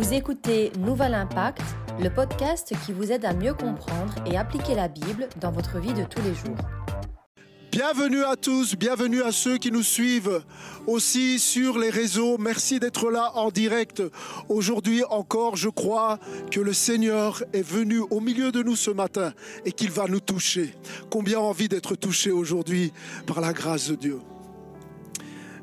[0.00, 1.60] Vous écoutez Nouvel Impact,
[2.00, 5.92] le podcast qui vous aide à mieux comprendre et appliquer la Bible dans votre vie
[5.92, 6.56] de tous les jours.
[7.70, 10.42] Bienvenue à tous, bienvenue à ceux qui nous suivent
[10.86, 12.38] aussi sur les réseaux.
[12.38, 14.02] Merci d'être là en direct.
[14.48, 16.18] Aujourd'hui encore, je crois
[16.50, 19.34] que le Seigneur est venu au milieu de nous ce matin
[19.66, 20.74] et qu'il va nous toucher.
[21.10, 22.94] Combien envie d'être touché aujourd'hui
[23.26, 24.18] par la grâce de Dieu.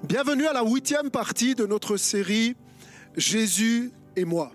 [0.04, 2.56] Bienvenue à la huitième partie de notre série
[3.18, 3.92] Jésus
[4.26, 4.52] moi.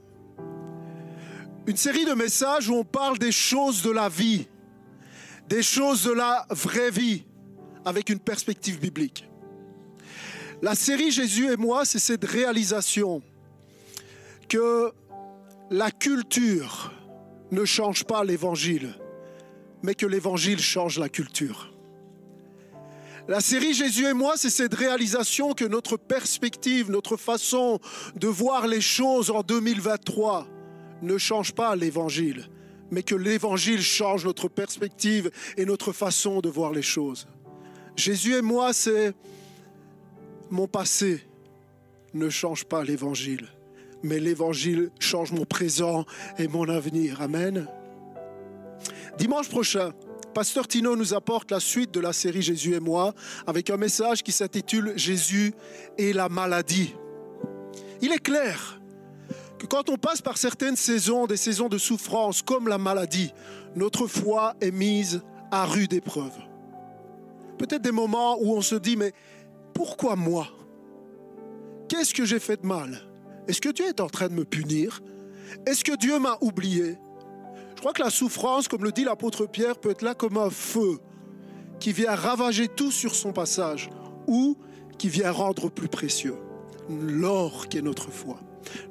[1.66, 4.46] Une série de messages où on parle des choses de la vie,
[5.48, 7.24] des choses de la vraie vie
[7.84, 9.28] avec une perspective biblique.
[10.60, 13.22] La série Jésus et moi, c'est cette réalisation
[14.48, 14.92] que
[15.70, 16.92] la culture
[17.50, 18.94] ne change pas l'évangile,
[19.82, 21.71] mais que l'évangile change la culture.
[23.32, 27.80] La série Jésus et moi, c'est cette réalisation que notre perspective, notre façon
[28.14, 30.46] de voir les choses en 2023
[31.00, 32.50] ne change pas l'évangile,
[32.90, 37.26] mais que l'évangile change notre perspective et notre façon de voir les choses.
[37.96, 39.14] Jésus et moi, c'est
[40.50, 41.26] mon passé
[42.12, 43.48] ne change pas l'évangile,
[44.02, 46.04] mais l'évangile change mon présent
[46.38, 47.22] et mon avenir.
[47.22, 47.66] Amen.
[49.16, 49.94] Dimanche prochain,
[50.34, 53.12] Pasteur Tino nous apporte la suite de la série Jésus et moi
[53.46, 55.52] avec un message qui s'intitule Jésus
[55.98, 56.94] et la maladie.
[58.00, 58.80] Il est clair
[59.58, 63.32] que quand on passe par certaines saisons, des saisons de souffrance comme la maladie,
[63.76, 66.32] notre foi est mise à rude épreuve.
[67.58, 69.12] Peut-être des moments où on se dit, mais
[69.74, 70.48] pourquoi moi?
[71.88, 73.02] Qu'est-ce que j'ai fait de mal?
[73.48, 75.02] Est-ce que Dieu est en train de me punir?
[75.66, 76.96] Est-ce que Dieu m'a oublié?
[77.82, 81.00] Crois que la souffrance, comme le dit l'apôtre Pierre, peut être là comme un feu
[81.80, 83.90] qui vient ravager tout sur son passage
[84.28, 84.56] ou
[84.98, 86.36] qui vient rendre plus précieux
[86.88, 88.38] l'or qui est notre foi.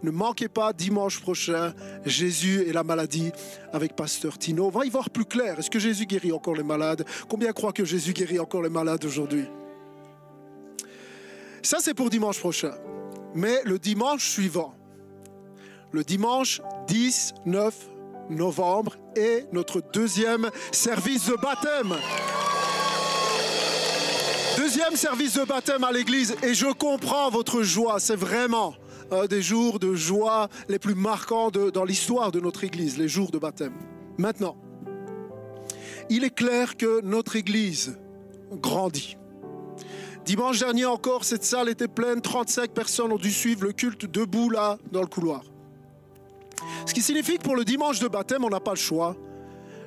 [0.03, 1.73] Ne manquez pas dimanche prochain
[2.05, 3.31] Jésus et la maladie
[3.71, 4.65] avec Pasteur Tino.
[4.65, 5.57] On va y voir plus clair.
[5.57, 7.05] Est-ce que Jésus guérit encore les malades?
[7.29, 9.45] Combien croient que Jésus guérit encore les malades aujourd'hui?
[11.63, 12.73] Ça, c'est pour dimanche prochain.
[13.35, 14.75] Mais le dimanche suivant,
[15.93, 17.90] le dimanche 10, 9
[18.31, 21.95] novembre, est notre deuxième service de baptême.
[24.57, 28.73] Deuxième service de baptême à l'église et je comprends votre joie, c'est vraiment
[29.11, 33.31] un des jours de joie les plus marquants dans l'histoire de notre Église, les jours
[33.31, 33.73] de baptême.
[34.17, 34.55] Maintenant,
[36.09, 37.97] il est clair que notre Église
[38.51, 39.17] grandit.
[40.25, 44.49] Dimanche dernier encore, cette salle était pleine, 35 personnes ont dû suivre le culte debout
[44.49, 45.43] là, dans le couloir.
[46.85, 49.15] Ce qui signifie que pour le dimanche de baptême, on n'a pas le choix.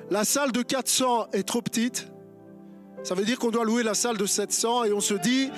[0.09, 2.07] La salle de 400 est trop petite.
[3.03, 5.49] Ça veut dire qu'on doit louer la salle de 700 et on se dit,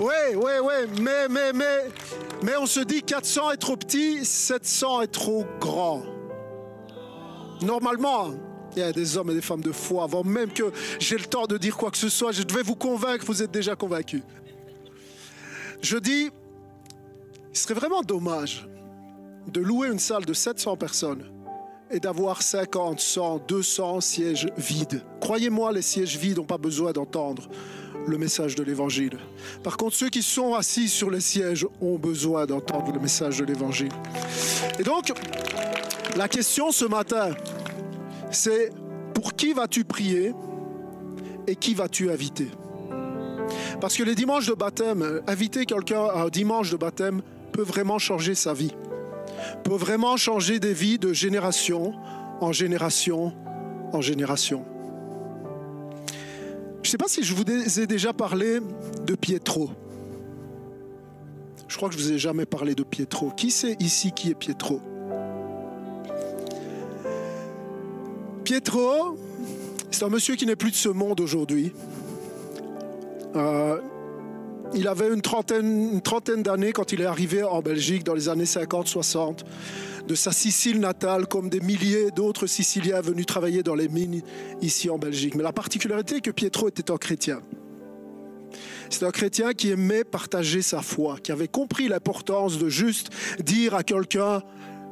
[0.00, 1.90] oui, oui, oui, mais, mais, mais,
[2.42, 6.02] mais on se dit 400 est trop petit, 700 est trop grand.
[7.62, 8.32] Normalement,
[8.74, 11.24] il y a des hommes et des femmes de foi avant même que j'ai le
[11.24, 12.32] temps de dire quoi que ce soit.
[12.32, 14.22] Je devais vous convaincre, vous êtes déjà convaincus.
[15.82, 16.30] Je dis,
[17.52, 18.66] il serait vraiment dommage
[19.46, 21.24] de louer une salle de 700 personnes
[21.90, 25.04] et d'avoir 50, 100, 200 sièges vides.
[25.20, 27.48] Croyez-moi, les sièges vides n'ont pas besoin d'entendre
[28.06, 29.18] le message de l'Évangile.
[29.62, 33.44] Par contre, ceux qui sont assis sur les sièges ont besoin d'entendre le message de
[33.44, 33.92] l'Évangile.
[34.78, 35.12] Et donc,
[36.16, 37.32] la question ce matin,
[38.30, 38.70] c'est
[39.14, 40.32] pour qui vas-tu prier
[41.46, 42.48] et qui vas-tu inviter?
[43.80, 47.20] Parce que les dimanches de baptême, inviter quelqu'un à un dimanche de baptême
[47.52, 48.72] peut vraiment changer sa vie,
[49.64, 51.94] peut vraiment changer des vies de génération
[52.40, 53.32] en génération
[53.92, 54.64] en génération.
[56.82, 57.44] Je ne sais pas si je vous
[57.80, 58.58] ai déjà parlé
[59.06, 59.70] de Pietro.
[61.68, 63.30] Je crois que je vous ai jamais parlé de Pietro.
[63.30, 64.80] Qui c'est ici qui est Pietro?
[68.44, 69.16] Pietro,
[69.90, 71.72] c'est un monsieur qui n'est plus de ce monde aujourd'hui.
[73.36, 73.80] Euh,
[74.74, 78.28] il avait une trentaine, une trentaine d'années quand il est arrivé en Belgique dans les
[78.28, 79.40] années 50-60
[80.06, 84.22] de sa Sicile natale, comme des milliers d'autres Siciliens venus travailler dans les mines
[84.60, 85.34] ici en Belgique.
[85.34, 87.40] Mais la particularité est que Pietro était un chrétien.
[88.90, 93.10] C'est un chrétien qui aimait partager sa foi, qui avait compris l'importance de juste
[93.42, 94.42] dire à quelqu'un,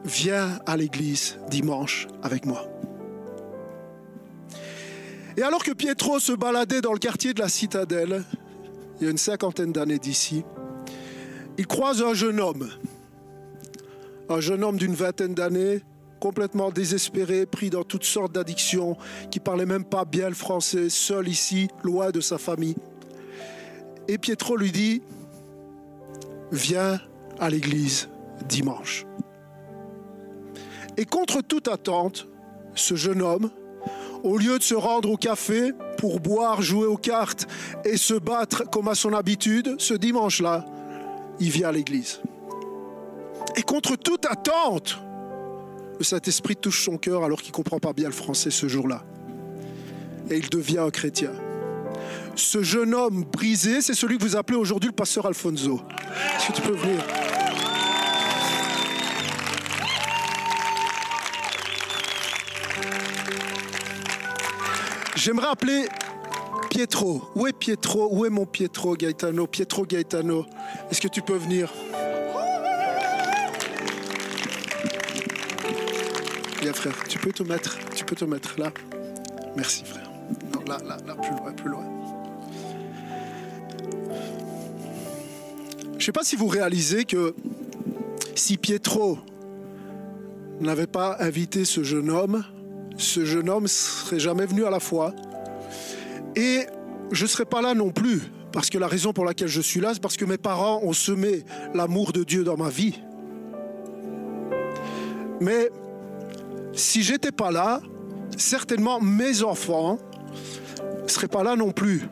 [0.04, 2.66] viens à l'église dimanche avec moi.
[5.37, 8.25] Et alors que Pietro se baladait dans le quartier de la citadelle,
[9.00, 10.44] il y a une cinquantaine d'années d'ici,
[11.58, 12.69] il croise un jeune homme
[14.31, 15.82] un jeune homme d'une vingtaine d'années,
[16.20, 18.97] complètement désespéré, pris dans toutes sortes d'addictions,
[19.31, 22.76] qui parlait même pas bien le français, seul ici, loin de sa famille.
[24.06, 25.02] Et Pietro lui dit,
[26.52, 27.00] viens
[27.38, 28.08] à l'église
[28.49, 29.05] dimanche.
[30.97, 32.29] Et contre toute attente,
[32.75, 33.50] ce jeune homme,
[34.23, 37.47] au lieu de se rendre au café pour boire, jouer aux cartes
[37.85, 40.64] et se battre comme à son habitude, ce dimanche-là,
[41.41, 42.23] il vient à l'église.
[43.55, 44.99] Et contre toute attente,
[45.99, 49.02] le Saint-Esprit touche son cœur alors qu'il ne comprend pas bien le français ce jour-là.
[50.31, 51.32] Et il devient un chrétien.
[52.35, 55.82] Ce jeune homme brisé, c'est celui que vous appelez aujourd'hui le pasteur Alfonso.
[56.37, 57.05] Est-ce tu peux venir?
[65.22, 65.84] J'aimerais appeler
[66.70, 67.22] Pietro.
[67.34, 68.08] Où est Pietro?
[68.11, 69.46] Où est mon Pietro Gaetano?
[69.46, 70.46] Pietro Gaetano.
[70.90, 71.70] Est-ce que tu peux venir?
[76.62, 78.72] Bien frère, tu peux te mettre, tu peux te mettre là.
[79.56, 80.11] Merci frère.
[80.55, 81.84] Non, là, là, là, plus loin, plus loin.
[85.93, 87.34] Je ne sais pas si vous réalisez que
[88.34, 89.19] si Pietro
[90.61, 92.43] n'avait pas invité ce jeune homme,
[93.00, 95.14] ce jeune homme serait jamais venu à la foi.
[96.37, 96.67] Et
[97.11, 99.81] je ne serais pas là non plus, parce que la raison pour laquelle je suis
[99.81, 101.44] là, c'est parce que mes parents ont semé
[101.75, 103.00] l'amour de Dieu dans ma vie.
[105.41, 105.70] Mais
[106.73, 107.81] si j'étais pas là,
[108.37, 109.99] certainement mes enfants
[111.02, 112.02] ne seraient pas là non plus.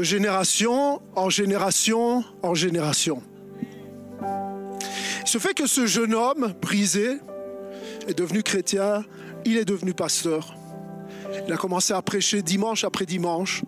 [0.00, 3.22] De génération en génération en génération.
[5.26, 7.18] Ce fait que ce jeune homme brisé
[8.08, 9.04] est devenu chrétien,
[9.44, 10.56] il est devenu pasteur.
[11.46, 13.62] Il a commencé à prêcher dimanche après dimanche.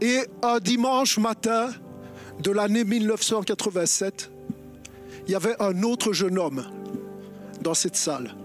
[0.00, 1.70] Et un dimanche matin
[2.40, 4.30] de l'année 1987,
[5.26, 6.66] il y avait un autre jeune homme
[7.62, 8.36] dans cette salle.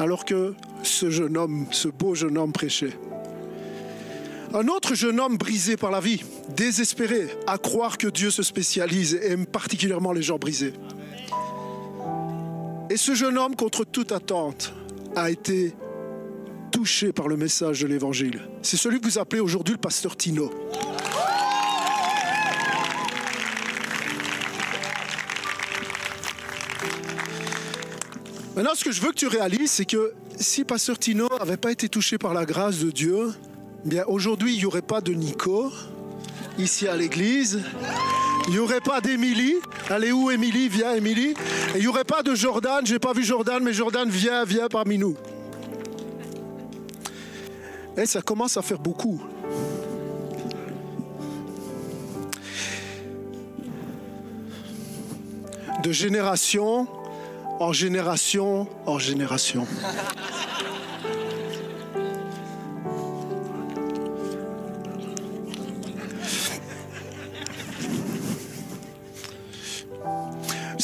[0.00, 0.52] Alors que
[0.82, 2.98] ce jeune homme, ce beau jeune homme prêchait.
[4.54, 6.22] Un autre jeune homme brisé par la vie,
[6.56, 10.72] désespéré à croire que Dieu se spécialise et aime particulièrement les gens brisés.
[12.88, 14.72] Et ce jeune homme, contre toute attente,
[15.16, 15.74] a été
[16.70, 18.40] touché par le message de l'Évangile.
[18.62, 20.50] C'est celui que vous appelez aujourd'hui le pasteur Tino.
[28.54, 31.72] Maintenant, ce que je veux que tu réalises, c'est que si pasteur Tino n'avait pas
[31.72, 33.32] été touché par la grâce de Dieu,
[33.86, 35.72] bien aujourd'hui, il n'y aurait pas de Nico
[36.58, 37.62] ici à l'église.
[38.48, 39.56] Il n'y aurait pas d'Émilie.
[39.88, 40.68] Allez où Émilie?
[40.68, 41.34] Viens Émilie.
[41.74, 42.84] Il n'y aurait pas de Jordan.
[42.84, 45.16] J'ai pas vu Jordan, mais Jordan vient, vient parmi nous.
[47.96, 49.20] Et ça commence à faire beaucoup.
[55.82, 56.88] De génération
[57.60, 59.66] en génération en génération.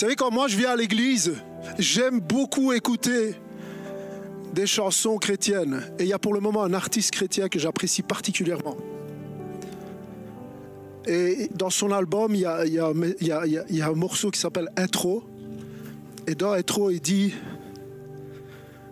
[0.02, 1.34] Savez, quand moi je viens à l'église,
[1.78, 3.36] j'aime beaucoup écouter
[4.52, 5.80] des chansons chrétiennes.
[6.00, 8.76] Et il y a pour le moment un artiste chrétien que j'apprécie particulièrement.
[11.06, 15.22] Et dans son album, il y a, un morceau qui s'appelle Intro.
[16.26, 17.34] Et dans Intro, il dit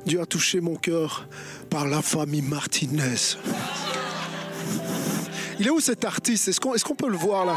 [0.06, 1.26] Dieu a touché mon cœur
[1.70, 3.36] par la famille Martinez.
[5.58, 6.46] Il est où cet artiste?
[6.46, 7.56] Est-ce qu'on peut le voir là?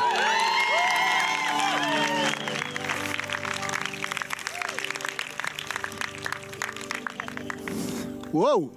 [8.33, 8.71] Wow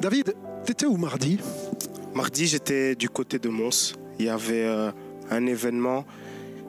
[0.00, 0.34] David,
[0.64, 1.38] t'étais où mardi?
[2.14, 3.94] Mardi, j'étais du côté de Mons.
[4.18, 4.90] Il y avait euh,
[5.30, 6.06] un événement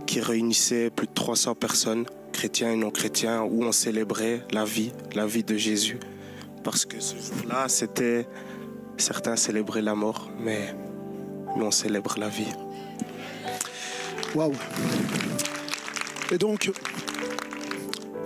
[0.06, 4.92] qui réunissait plus de 300 personnes, chrétiens et non chrétiens, où on célébrait la vie,
[5.16, 6.00] la vie de Jésus.
[6.66, 8.28] Parce que ce jour-là, c'était.
[8.98, 10.76] Certains célébraient la mort, mais
[11.56, 12.52] nous, on célèbre la vie.
[14.34, 14.56] Waouh
[16.32, 16.72] Et donc,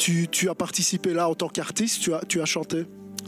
[0.01, 2.87] tu, tu as participé là en tant qu'artiste, tu as, tu as chanté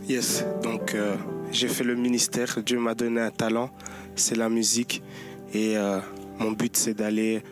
[0.10, 1.16] Yes, donc euh,
[1.52, 2.64] j'ai fait le ministère.
[2.66, 3.70] Dieu m'a donné un talent,
[4.16, 5.04] c'est la musique.
[5.54, 6.00] Et euh,
[6.40, 7.44] mon but, c'est d'aller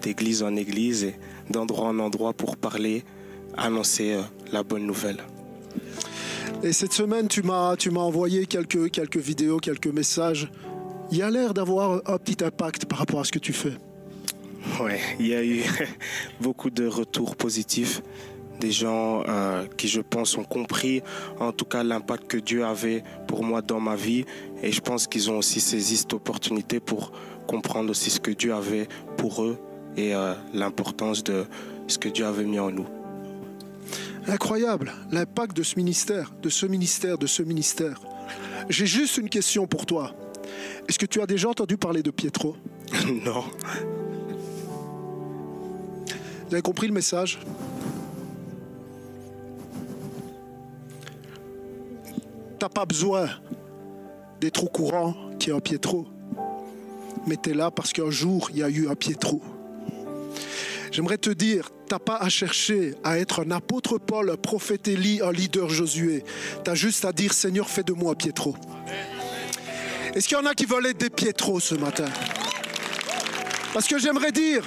[0.00, 1.14] d'église en église et
[1.50, 3.04] d'endroit en endroit pour parler,
[3.54, 5.18] annoncer euh, la bonne nouvelle.
[6.62, 10.50] Et cette semaine, tu m'as, tu m'as envoyé quelques, quelques vidéos, quelques messages.
[11.12, 13.74] Il y a l'air d'avoir un petit impact par rapport à ce que tu fais.
[14.82, 15.64] Ouais, il y a eu
[16.40, 18.00] beaucoup de retours positifs.
[18.60, 21.02] Des gens euh, qui, je pense, ont compris
[21.38, 24.24] en tout cas l'impact que Dieu avait pour moi dans ma vie.
[24.62, 27.12] Et je pense qu'ils ont aussi saisi cette opportunité pour
[27.46, 28.86] comprendre aussi ce que Dieu avait
[29.16, 29.58] pour eux
[29.96, 31.46] et euh, l'importance de
[31.88, 32.86] ce que Dieu avait mis en nous.
[34.28, 38.00] Incroyable, l'impact de ce ministère, de ce ministère, de ce ministère.
[38.68, 40.14] J'ai juste une question pour toi.
[40.88, 42.56] Est-ce que tu as déjà entendu parler de Pietro?
[43.24, 43.44] Non.
[46.48, 47.38] Vous avez compris le message
[52.60, 53.26] T'as pas besoin
[54.38, 56.06] d'être au courant qu'il y a un Pietro.
[57.26, 59.40] Mais tu es là parce qu'un jour, il y a eu un Pietro.
[60.92, 65.22] J'aimerais te dire, t'as pas à chercher à être un apôtre Paul, un prophète Élie,
[65.22, 66.22] un leader Josué.
[66.62, 68.54] Tu as juste à dire, Seigneur, fais de moi Pietro.
[70.14, 72.10] Est-ce qu'il y en a qui veulent être des Pietro ce matin?
[73.72, 74.64] Parce que j'aimerais dire,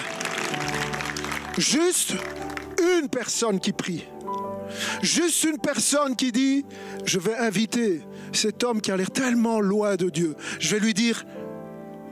[1.60, 2.16] juste
[2.82, 4.06] une personne qui prie,
[5.01, 6.65] juste une personne qui dit,
[7.06, 8.01] je vais inviter
[8.32, 11.25] cet homme qui a l'air tellement loin de Dieu, je vais lui dire,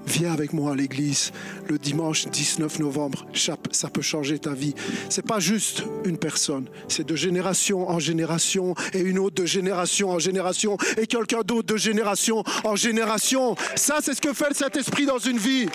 [0.08, 1.32] Viens avec moi à l'église
[1.70, 3.26] le dimanche 19 novembre.
[3.34, 4.74] Ça peut changer ta vie.
[5.10, 10.10] C'est pas juste une personne, c'est de génération en génération et une autre de génération
[10.10, 13.56] en génération et quelqu'un d'autre de génération en génération.
[13.76, 15.68] Ça, c'est ce que fait le Saint-Esprit dans une vie.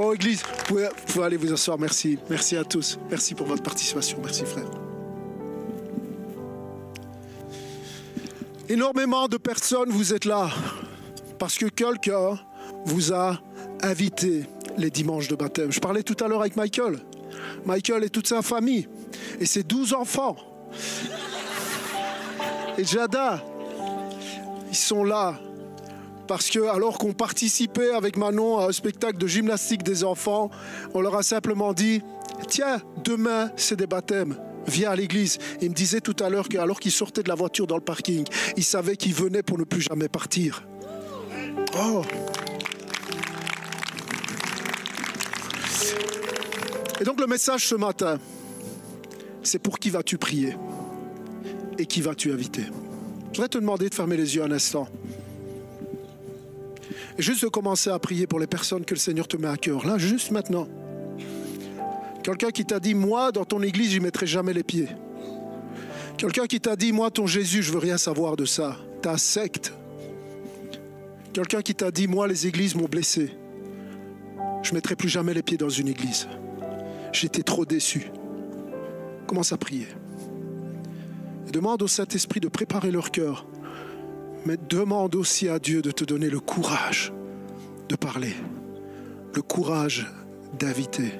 [0.00, 1.78] Oh, Église, vous pouvez, aller vous asseoir.
[1.78, 2.18] Merci.
[2.30, 2.98] Merci à tous.
[3.10, 4.18] Merci pour votre participation.
[4.22, 4.87] Merci, frère.
[8.70, 10.50] Énormément de personnes, vous êtes là
[11.38, 12.38] parce que quelqu'un
[12.84, 13.40] vous a
[13.82, 14.44] invité
[14.76, 15.72] les dimanches de baptême.
[15.72, 16.98] Je parlais tout à l'heure avec Michael.
[17.64, 18.86] Michael et toute sa famille
[19.40, 20.36] et ses douze enfants.
[22.76, 23.42] Et Jada,
[24.68, 25.40] ils sont là
[26.26, 30.50] parce que alors qu'on participait avec Manon à un spectacle de gymnastique des enfants,
[30.92, 32.02] on leur a simplement dit
[32.48, 34.36] "Tiens, demain c'est des baptêmes."
[34.68, 35.38] Viens à l'église.
[35.60, 38.24] Il me disait tout à l'heure qu'alors qu'il sortait de la voiture dans le parking,
[38.56, 40.62] il savait qu'il venait pour ne plus jamais partir.
[41.76, 42.02] Oh,
[47.00, 48.18] Et donc le message ce matin,
[49.42, 50.56] c'est pour qui vas-tu prier
[51.78, 52.62] et qui vas-tu inviter?
[52.62, 54.88] Je voudrais te demander de fermer les yeux un instant.
[57.16, 59.56] Et juste de commencer à prier pour les personnes que le Seigneur te met à
[59.56, 60.66] cœur, là, juste maintenant.
[62.28, 64.88] Quelqu'un qui t'a dit, moi, dans ton église, j'y mettrai jamais les pieds.
[66.18, 68.76] Quelqu'un qui t'a dit, moi, ton Jésus, je veux rien savoir de ça.
[69.00, 69.72] Ta secte.
[71.32, 73.30] Quelqu'un qui t'a dit, moi, les églises m'ont blessé.
[74.62, 76.28] Je mettrai plus jamais les pieds dans une église.
[77.14, 78.10] J'étais trop déçu.
[79.26, 79.86] Commence à prier.
[81.50, 83.46] Demande au Saint-Esprit de préparer leur cœur.
[84.44, 87.10] Mais demande aussi à Dieu de te donner le courage
[87.88, 88.34] de parler,
[89.34, 90.06] le courage
[90.58, 91.12] d'inviter.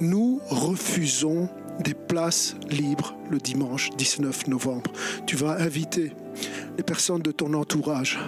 [0.00, 1.50] Nous refusons
[1.84, 4.90] des places libres le dimanche 19 novembre.
[5.26, 6.12] Tu vas inviter
[6.78, 8.18] les personnes de ton entourage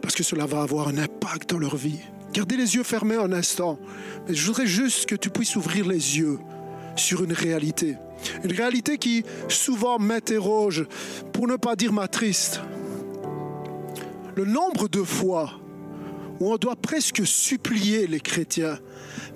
[0.00, 1.98] parce que cela va avoir un impact dans leur vie.
[2.32, 3.78] Gardez les yeux fermés un instant.
[4.26, 6.38] Mais je voudrais juste que tu puisses ouvrir les yeux
[6.96, 7.96] sur une réalité.
[8.42, 10.86] Une réalité qui souvent m'interroge,
[11.34, 12.62] pour ne pas dire m'attriste.
[14.34, 15.52] Le nombre de fois
[16.40, 18.78] où on doit presque supplier les chrétiens,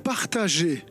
[0.05, 0.85] partager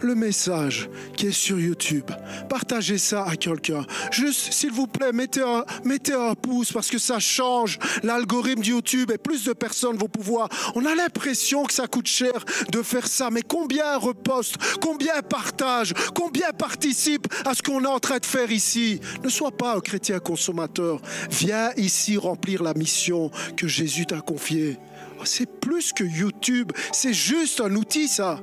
[0.00, 2.10] le message qui est sur YouTube.
[2.48, 3.84] Partagez ça à quelqu'un.
[4.10, 8.68] Juste, s'il vous plaît, mettez un, mettez un pouce parce que ça change l'algorithme de
[8.68, 10.48] YouTube et plus de personnes vont pouvoir.
[10.74, 15.94] On a l'impression que ça coûte cher de faire ça, mais combien repostent, combien partagent,
[16.14, 19.00] combien participent à ce qu'on est en train de faire ici?
[19.22, 21.00] Ne sois pas un chrétien consommateur.
[21.30, 24.78] Viens ici remplir la mission que Jésus t'a confiée.
[25.18, 28.38] Oh, c'est plus que YouTube, c'est juste un outil ça.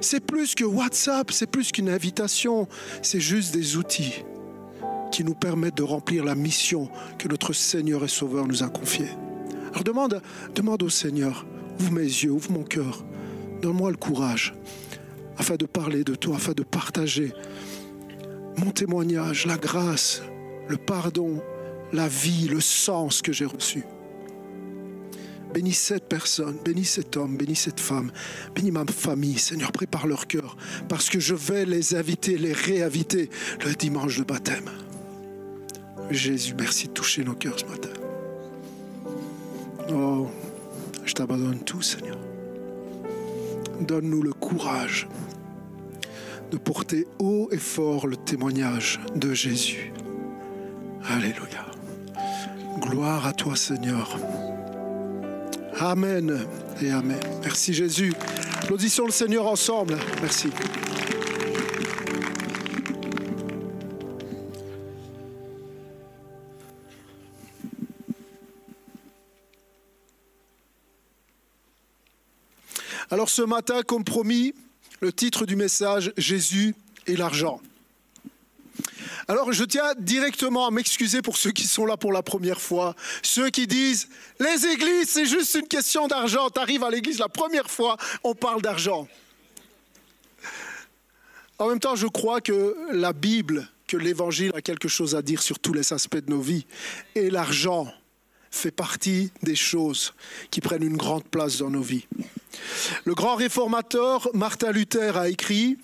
[0.00, 2.68] C'est plus que WhatsApp, c'est plus qu'une invitation,
[3.02, 4.24] c'est juste des outils
[5.10, 6.88] qui nous permettent de remplir la mission
[7.18, 9.08] que notre Seigneur et Sauveur nous a confiée.
[9.70, 10.22] Alors demande,
[10.54, 11.46] demande au Seigneur,
[11.80, 13.04] ouvre mes yeux, ouvre mon cœur,
[13.60, 14.54] donne-moi le courage
[15.36, 17.32] afin de parler de toi, afin de partager
[18.56, 20.22] mon témoignage, la grâce,
[20.68, 21.40] le pardon,
[21.92, 23.84] la vie, le sens que j'ai reçu.
[25.52, 28.12] Bénis cette personne, bénis cet homme, bénis cette femme,
[28.54, 29.38] bénis ma famille.
[29.38, 30.56] Seigneur, prépare leur cœur
[30.88, 33.30] parce que je vais les inviter, les réinviter
[33.64, 34.70] le dimanche de baptême.
[36.10, 37.90] Jésus, merci de toucher nos cœurs ce matin.
[39.90, 40.28] Oh,
[41.04, 42.18] je t'abandonne tout, Seigneur.
[43.80, 45.08] Donne-nous le courage
[46.50, 49.92] de porter haut et fort le témoignage de Jésus.
[51.04, 51.66] Alléluia.
[52.80, 54.18] Gloire à toi, Seigneur.
[55.80, 56.46] Amen
[56.82, 57.20] et Amen.
[57.42, 58.12] Merci Jésus.
[58.62, 59.96] Applaudissons le Seigneur ensemble.
[60.20, 60.50] Merci.
[73.10, 74.54] Alors ce matin, comme promis,
[75.00, 76.74] le titre du message, Jésus
[77.06, 77.60] et l'argent.
[79.26, 82.94] Alors je tiens directement à m'excuser pour ceux qui sont là pour la première fois,
[83.22, 84.08] ceux qui disent
[84.40, 88.34] les églises c'est juste une question d'argent, tu arrives à l'église la première fois, on
[88.34, 89.06] parle d'argent.
[91.58, 95.42] En même temps, je crois que la Bible, que l'Évangile a quelque chose à dire
[95.42, 96.66] sur tous les aspects de nos vies.
[97.16, 97.92] Et l'argent
[98.50, 100.14] fait partie des choses
[100.50, 102.06] qui prennent une grande place dans nos vies.
[103.04, 105.78] Le grand réformateur Martin Luther a écrit,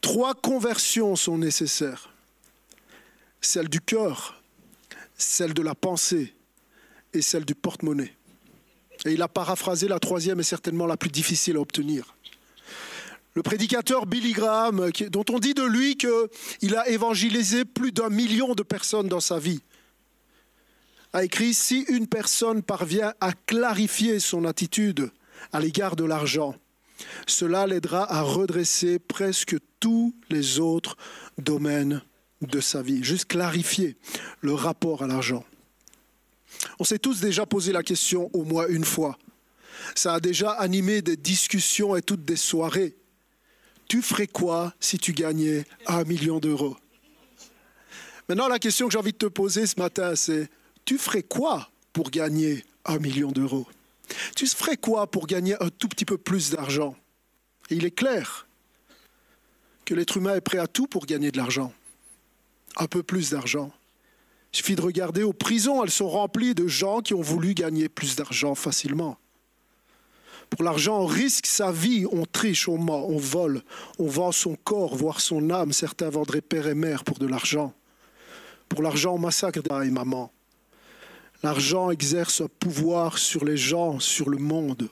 [0.00, 2.13] Trois conversions sont nécessaires.
[3.44, 4.42] Celle du cœur,
[5.18, 6.34] celle de la pensée
[7.12, 8.16] et celle du porte-monnaie.
[9.04, 12.16] Et il a paraphrasé la troisième est certainement la plus difficile à obtenir.
[13.34, 18.54] Le prédicateur Billy Graham, dont on dit de lui qu'il a évangélisé plus d'un million
[18.54, 19.60] de personnes dans sa vie,
[21.12, 25.12] a écrit Si une personne parvient à clarifier son attitude
[25.52, 26.54] à l'égard de l'argent,
[27.26, 30.96] cela l'aidera à redresser presque tous les autres
[31.36, 32.00] domaines
[32.46, 33.02] de sa vie.
[33.02, 33.96] Juste clarifier
[34.40, 35.44] le rapport à l'argent.
[36.78, 39.18] On s'est tous déjà posé la question au moins une fois.
[39.94, 42.96] Ça a déjà animé des discussions et toutes des soirées
[43.88, 46.76] tu ferais quoi si tu gagnais un million d'euros?
[48.28, 50.48] Maintenant, la question que j'ai envie de te poser ce matin, c'est
[50.84, 53.66] tu ferais quoi pour gagner un million d'euros?
[54.34, 56.96] Tu ferais quoi pour gagner un tout petit peu plus d'argent?
[57.70, 58.46] Il est clair
[59.84, 61.72] que l'être humain est prêt à tout pour gagner de l'argent.
[62.76, 63.70] Un peu plus d'argent.
[64.52, 67.88] Il suffit de regarder aux prisons, elles sont remplies de gens qui ont voulu gagner
[67.88, 69.18] plus d'argent facilement.
[70.50, 73.62] Pour l'argent, on risque sa vie, on triche, on ment, on vole,
[73.98, 75.72] on vend son corps, voire son âme.
[75.72, 77.72] Certains vendraient père et mère pour de l'argent.
[78.68, 80.30] Pour l'argent, on massacre papa et maman.
[81.42, 84.88] L'argent exerce un pouvoir sur les gens, sur le monde.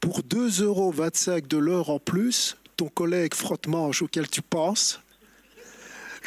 [0.00, 5.00] Pour 2,25 euros de l'heure en plus, ton collègue frotte-manche auquel tu penses,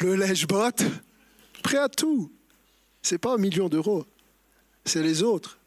[0.00, 0.84] le lèche-botte,
[1.62, 2.32] prêt à tout.
[3.02, 4.06] C'est pas un million d'euros,
[4.84, 5.58] c'est les autres.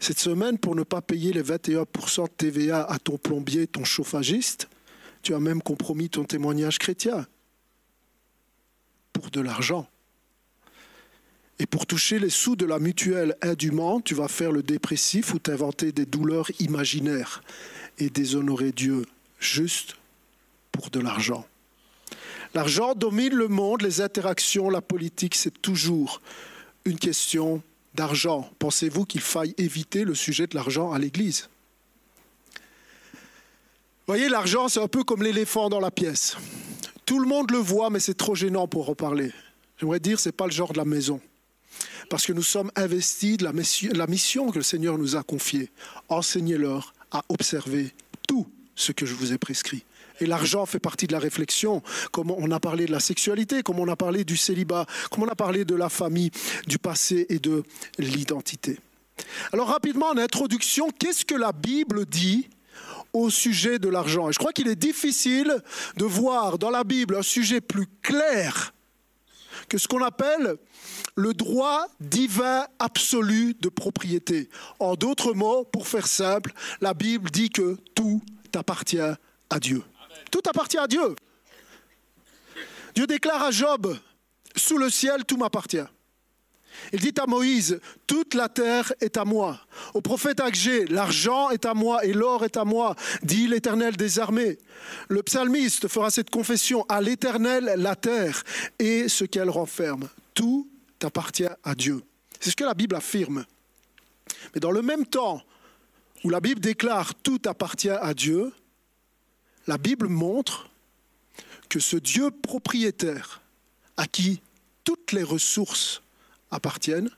[0.00, 4.68] Cette semaine, pour ne pas payer les 21% de TVA à ton plombier, ton chauffagiste,
[5.22, 7.26] tu as même compromis ton témoignage chrétien
[9.12, 9.88] pour de l'argent.
[11.58, 15.38] Et pour toucher les sous de la mutuelle indûment, tu vas faire le dépressif ou
[15.38, 17.42] t'inventer des douleurs imaginaires
[17.98, 19.06] et déshonorer Dieu
[19.38, 19.96] juste
[20.72, 21.46] pour de l'argent.
[22.54, 26.20] L'argent domine le monde, les interactions, la politique, c'est toujours
[26.84, 27.62] une question
[27.94, 31.48] d'argent, pensez-vous qu'il faille éviter le sujet de l'argent à l'Église?
[34.06, 36.36] Voyez, l'argent, c'est un peu comme l'éléphant dans la pièce.
[37.06, 39.32] Tout le monde le voit, mais c'est trop gênant pour en parler.
[39.78, 41.20] J'aimerais dire, ce n'est pas le genre de la maison.
[42.10, 45.70] Parce que nous sommes investis de la mission que le Seigneur nous a confiée.
[46.08, 47.92] Enseignez-leur à observer
[48.28, 49.84] tout ce que je vous ai prescrit.
[50.20, 53.80] Et l'argent fait partie de la réflexion, comme on a parlé de la sexualité, comme
[53.80, 56.30] on a parlé du célibat, comme on a parlé de la famille,
[56.66, 57.64] du passé et de
[57.98, 58.78] l'identité.
[59.52, 62.48] Alors rapidement, en introduction, qu'est-ce que la Bible dit
[63.12, 64.28] au sujet de l'argent?
[64.28, 65.56] Et je crois qu'il est difficile
[65.96, 68.72] de voir dans la Bible un sujet plus clair
[69.68, 70.56] que ce qu'on appelle
[71.16, 74.48] le droit divin absolu de propriété.
[74.78, 78.20] En d'autres mots, pour faire simple, la Bible dit que tout
[78.54, 79.82] appartient à Dieu.
[80.34, 81.14] Tout appartient à Dieu.
[82.92, 83.96] Dieu déclare à Job,
[84.56, 85.86] sous le ciel, tout m'appartient.
[86.92, 89.60] Il dit à Moïse, toute la terre est à moi.
[89.94, 94.18] Au prophète Agé, l'argent est à moi et l'or est à moi, dit l'Éternel des
[94.18, 94.58] armées.
[95.06, 98.42] Le psalmiste fera cette confession, à l'Éternel la terre
[98.80, 100.08] et ce qu'elle renferme.
[100.34, 100.68] Tout
[101.04, 102.02] appartient à Dieu.
[102.40, 103.44] C'est ce que la Bible affirme.
[104.52, 105.40] Mais dans le même temps
[106.24, 108.52] où la Bible déclare tout appartient à Dieu,
[109.66, 110.68] la Bible montre
[111.68, 113.40] que ce Dieu propriétaire
[113.96, 114.42] à qui
[114.84, 116.02] toutes les ressources
[116.50, 117.10] appartiennent,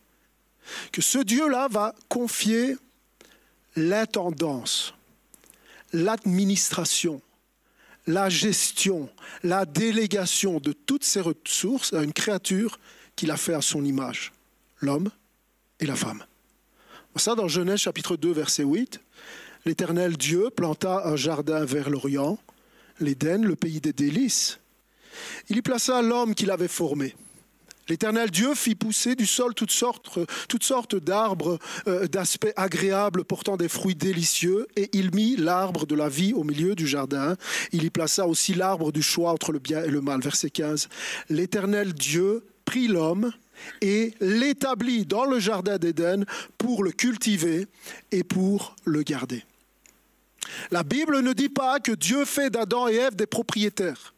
[0.92, 2.76] que ce Dieu-là va confier
[3.76, 4.94] l'intendance,
[5.92, 7.20] l'administration,
[8.06, 9.10] la gestion,
[9.42, 12.78] la délégation de toutes ces ressources à une créature
[13.16, 14.32] qu'il a fait à son image,
[14.80, 15.10] l'homme
[15.80, 16.24] et la femme.
[17.16, 19.00] Ça, dans Genèse chapitre 2, verset 8,
[19.66, 22.38] L'Éternel Dieu planta un jardin vers l'Orient,
[23.00, 24.60] l'Éden, le pays des délices.
[25.48, 27.16] Il y plaça l'homme qu'il avait formé.
[27.88, 33.96] L'Éternel Dieu fit pousser du sol toutes sortes, d'arbres euh, d'aspect agréable portant des fruits
[33.96, 37.36] délicieux, et il mit l'arbre de la vie au milieu du jardin.
[37.72, 40.20] Il y plaça aussi l'arbre du choix entre le bien et le mal.
[40.20, 40.88] Verset 15.
[41.28, 43.32] L'Éternel Dieu prit l'homme
[43.80, 46.24] et l'établit dans le jardin d'Éden
[46.56, 47.66] pour le cultiver
[48.12, 49.42] et pour le garder.
[50.70, 54.14] La Bible ne dit pas que Dieu fait d'Adam et Ève des propriétaires.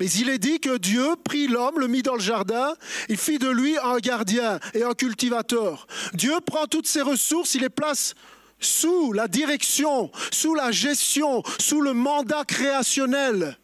[0.00, 2.74] Mais il est dit que Dieu prit l'homme, le mit dans le jardin,
[3.08, 5.86] il fit de lui un gardien et un cultivateur.
[6.14, 8.14] Dieu prend toutes ses ressources, il les place
[8.58, 13.58] sous la direction, sous la gestion, sous le mandat créationnel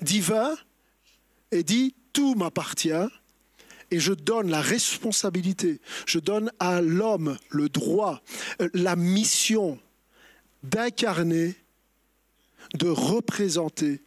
[0.00, 0.56] divin
[1.50, 3.08] et dit, tout m'appartient
[3.90, 8.22] et je donne la responsabilité, je donne à l'homme le droit,
[8.60, 9.78] euh, la mission
[10.62, 11.54] d'incarner,
[12.74, 14.02] de représenter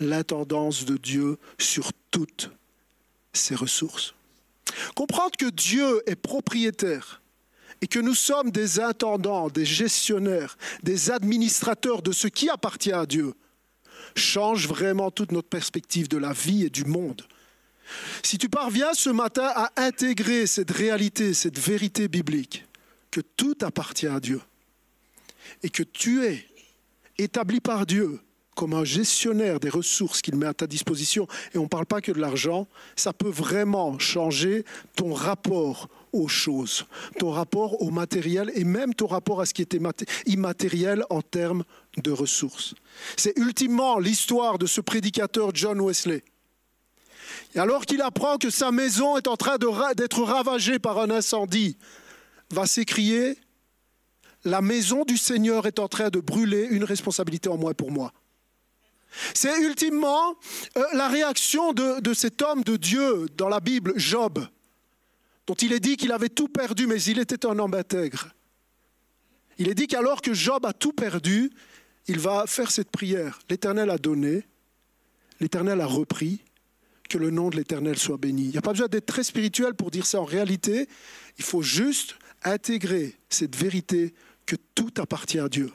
[0.00, 2.50] l'intendance de Dieu sur toutes
[3.32, 4.14] ses ressources.
[4.94, 7.22] Comprendre que Dieu est propriétaire
[7.80, 13.06] et que nous sommes des intendants, des gestionnaires, des administrateurs de ce qui appartient à
[13.06, 13.34] Dieu
[14.14, 17.22] change vraiment toute notre perspective de la vie et du monde.
[18.22, 22.66] Si tu parviens ce matin à intégrer cette réalité, cette vérité biblique,
[23.10, 24.40] que tout appartient à Dieu
[25.62, 26.46] et que tu es
[27.18, 28.20] établi par Dieu
[28.54, 32.00] comme un gestionnaire des ressources qu'il met à ta disposition, et on ne parle pas
[32.00, 36.84] que de l'argent, ça peut vraiment changer ton rapport aux choses,
[37.18, 39.80] ton rapport au matériel et même ton rapport à ce qui était
[40.26, 41.64] immatériel en termes
[41.96, 42.74] de ressources.
[43.16, 46.22] C'est ultimement l'histoire de ce prédicateur John Wesley.
[47.54, 51.76] Et alors qu'il apprend que sa maison est en train d'être ravagée par un incendie,
[52.50, 53.38] va s'écrier,
[54.44, 58.12] la maison du Seigneur est en train de brûler, une responsabilité en moins pour moi.
[59.34, 60.36] C'est ultimement
[60.76, 64.44] euh, la réaction de, cet homme de Dieu dans la Bible, Job,
[65.46, 68.30] dont il est dit qu'il avait tout perdu, mais il était un homme intègre.
[69.58, 71.50] Il est dit qu'alors que Job a tout perdu,
[72.06, 73.38] il va faire cette prière.
[73.50, 74.44] L'Éternel a donné,
[75.40, 76.40] l'Éternel a repris,
[77.12, 78.44] que le nom de l'Éternel soit béni.
[78.44, 80.18] Il n'y a pas besoin d'être très spirituel pour dire ça.
[80.18, 80.88] En réalité,
[81.36, 84.14] il faut juste intégrer cette vérité
[84.46, 85.70] que tout appartient à Dieu.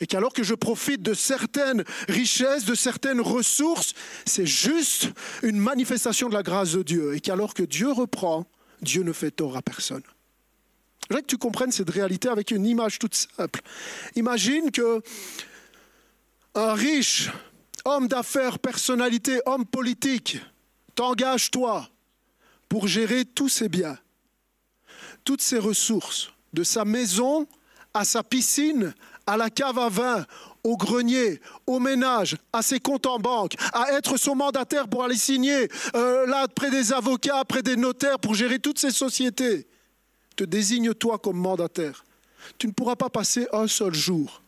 [0.00, 3.94] Et qu'alors que je profite de certaines richesses, de certaines ressources,
[4.26, 5.08] c'est juste
[5.42, 7.14] une manifestation de la grâce de Dieu.
[7.14, 8.46] Et qu'alors que Dieu reprend,
[8.82, 10.02] Dieu ne fait tort à personne.
[10.04, 13.62] Je voudrais que tu comprennes cette réalité avec une image toute simple.
[14.14, 15.00] Imagine que
[16.54, 17.30] un riche,
[17.86, 20.38] homme d'affaires, personnalité, homme politique,
[20.94, 21.88] t'engage toi
[22.68, 23.98] pour gérer tous ses biens,
[25.24, 27.46] toutes ses ressources, de sa maison
[27.94, 28.94] à sa piscine,
[29.26, 30.26] à la cave à vin,
[30.64, 35.16] au grenier, au ménage, à ses comptes en banque, à être son mandataire pour aller
[35.16, 39.66] signer euh, là près des avocats, près des notaires pour gérer toutes ces sociétés.
[40.36, 42.04] Te désigne toi comme mandataire.
[42.58, 44.41] Tu ne pourras pas passer un seul jour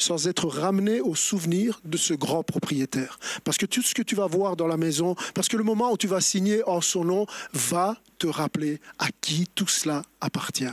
[0.00, 3.18] sans être ramené au souvenir de ce grand propriétaire.
[3.44, 5.92] Parce que tout ce que tu vas voir dans la maison, parce que le moment
[5.92, 10.64] où tu vas signer en son nom va te rappeler à qui tout cela appartient.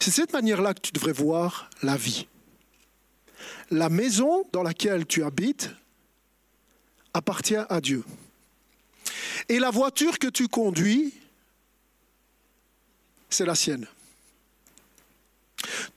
[0.00, 2.26] C'est cette manière-là que tu devrais voir la vie.
[3.70, 5.70] La maison dans laquelle tu habites
[7.14, 8.04] appartient à Dieu.
[9.48, 11.14] Et la voiture que tu conduis,
[13.30, 13.86] c'est la sienne.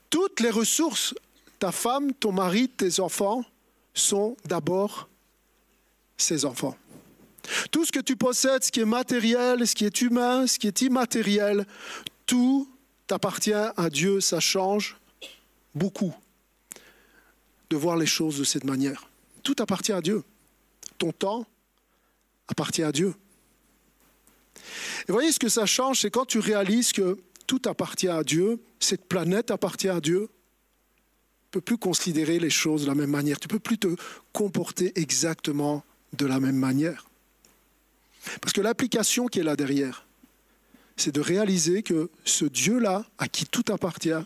[0.09, 1.13] Toutes les ressources,
[1.61, 3.45] ta femme, ton mari, tes enfants,
[3.93, 5.07] sont d'abord
[6.17, 6.75] ses enfants.
[7.69, 10.65] Tout ce que tu possèdes, ce qui est matériel, ce qui est humain, ce qui
[10.65, 11.67] est immatériel,
[12.25, 12.67] tout
[13.11, 14.97] appartient à Dieu, ça change
[15.75, 16.15] beaucoup
[17.69, 19.07] de voir les choses de cette manière.
[19.43, 20.23] Tout appartient à Dieu.
[20.97, 21.45] Ton temps
[22.47, 23.13] appartient à Dieu.
[25.07, 28.59] Et voyez ce que ça change, c'est quand tu réalises que tout appartient à Dieu,
[28.79, 30.27] cette planète appartient à Dieu.
[31.51, 33.37] Tu peux plus considérer les choses de la même manière.
[33.37, 33.93] Tu peux plus te
[34.31, 35.83] comporter exactement
[36.13, 37.09] de la même manière.
[38.39, 40.05] Parce que l'application qui est là derrière,
[40.95, 44.23] c'est de réaliser que ce Dieu-là, à qui tout appartient,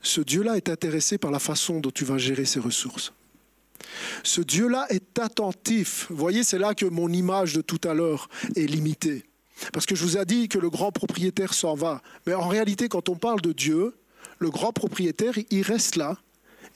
[0.00, 3.12] ce Dieu-là est intéressé par la façon dont tu vas gérer ses ressources.
[4.22, 6.06] Ce Dieu-là est attentif.
[6.08, 9.26] Vous voyez, c'est là que mon image de tout à l'heure est limitée.
[9.74, 12.00] Parce que je vous ai dit que le grand propriétaire s'en va.
[12.26, 13.94] Mais en réalité, quand on parle de Dieu,
[14.40, 16.18] le grand propriétaire, il reste là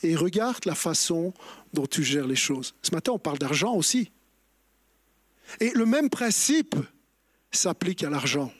[0.02, 1.32] et regarde la façon
[1.72, 2.74] dont tu gères les choses.
[2.82, 4.12] Ce matin, on parle d'argent aussi.
[5.60, 6.76] Et le même principe
[7.50, 8.52] s'applique à l'argent.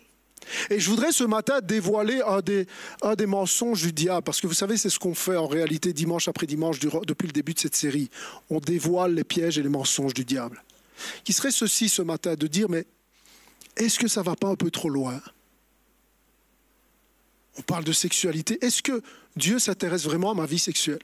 [0.70, 2.66] Et je voudrais ce matin dévoiler un des,
[3.02, 5.92] un des mensonges du diable, parce que vous savez, c'est ce qu'on fait en réalité
[5.92, 8.10] dimanche après dimanche depuis le début de cette série.
[8.50, 10.62] On dévoile les pièges et les mensonges du diable.
[11.24, 12.86] Qui serait ceci ce matin, de dire, mais
[13.76, 15.20] est-ce que ça va pas un peu trop loin?
[17.58, 18.58] On parle de sexualité.
[18.64, 19.02] Est-ce que
[19.36, 21.00] Dieu s'intéresse vraiment à ma vie sexuelle?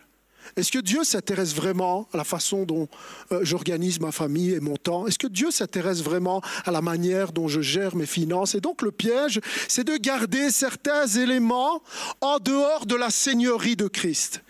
[0.57, 2.89] Est-ce que Dieu s'intéresse vraiment à la façon dont
[3.31, 5.07] euh, j'organise ma famille et mon temps?
[5.07, 8.55] Est-ce que Dieu s'intéresse vraiment à la manière dont je gère mes finances?
[8.55, 11.83] Et donc le piège, c'est de garder certains éléments
[12.21, 14.43] en dehors de la seigneurie de Christ.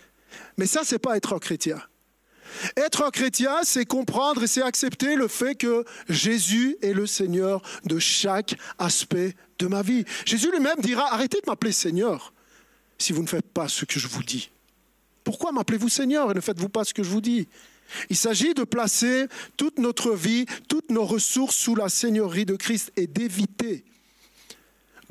[0.57, 1.81] Mais ça, c'est pas être un chrétien.
[2.77, 7.61] Être un chrétien, c'est comprendre et c'est accepter le fait que Jésus est le Seigneur
[7.85, 10.03] de chaque aspect de ma vie.
[10.25, 12.33] Jésus lui-même dira, arrêtez de m'appeler Seigneur
[12.97, 14.49] si vous ne faites pas ce que je vous dis.
[15.23, 17.47] Pourquoi m'appelez-vous Seigneur et ne faites-vous pas ce que je vous dis?
[18.09, 22.91] Il s'agit de placer toute notre vie, toutes nos ressources sous la Seigneurie de Christ
[22.95, 23.83] et d'éviter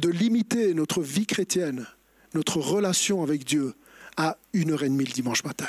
[0.01, 1.87] de limiter notre vie chrétienne,
[2.35, 3.75] notre relation avec Dieu
[4.17, 5.69] à une heure et demie le dimanche matin.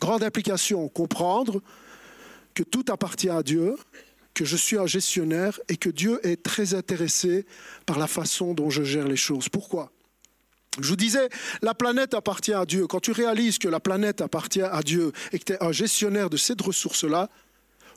[0.00, 1.62] Grande implication, comprendre
[2.54, 3.76] que tout appartient à Dieu,
[4.36, 7.46] que je suis un gestionnaire et que Dieu est très intéressé
[7.86, 9.48] par la façon dont je gère les choses.
[9.48, 9.90] Pourquoi?
[10.78, 11.30] Je vous disais,
[11.62, 12.86] la planète appartient à Dieu.
[12.86, 16.28] Quand tu réalises que la planète appartient à Dieu et que tu es un gestionnaire
[16.28, 17.30] de cette ressource-là,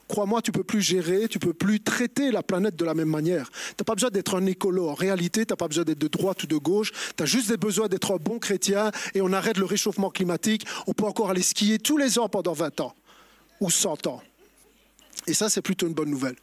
[0.07, 3.51] crois-moi, tu peux plus gérer, tu peux plus traiter la planète de la même manière.
[3.51, 4.87] Tu n'as pas besoin d'être un écolo.
[4.87, 6.93] En réalité, tu n'as pas besoin d'être de droite ou de gauche.
[7.17, 10.65] Tu as juste besoin d'être un bon chrétien et on arrête le réchauffement climatique.
[10.87, 12.95] On peut encore aller skier tous les ans pendant 20 ans
[13.59, 14.21] ou 100 ans.
[15.27, 16.35] Et ça, c'est plutôt une bonne nouvelle.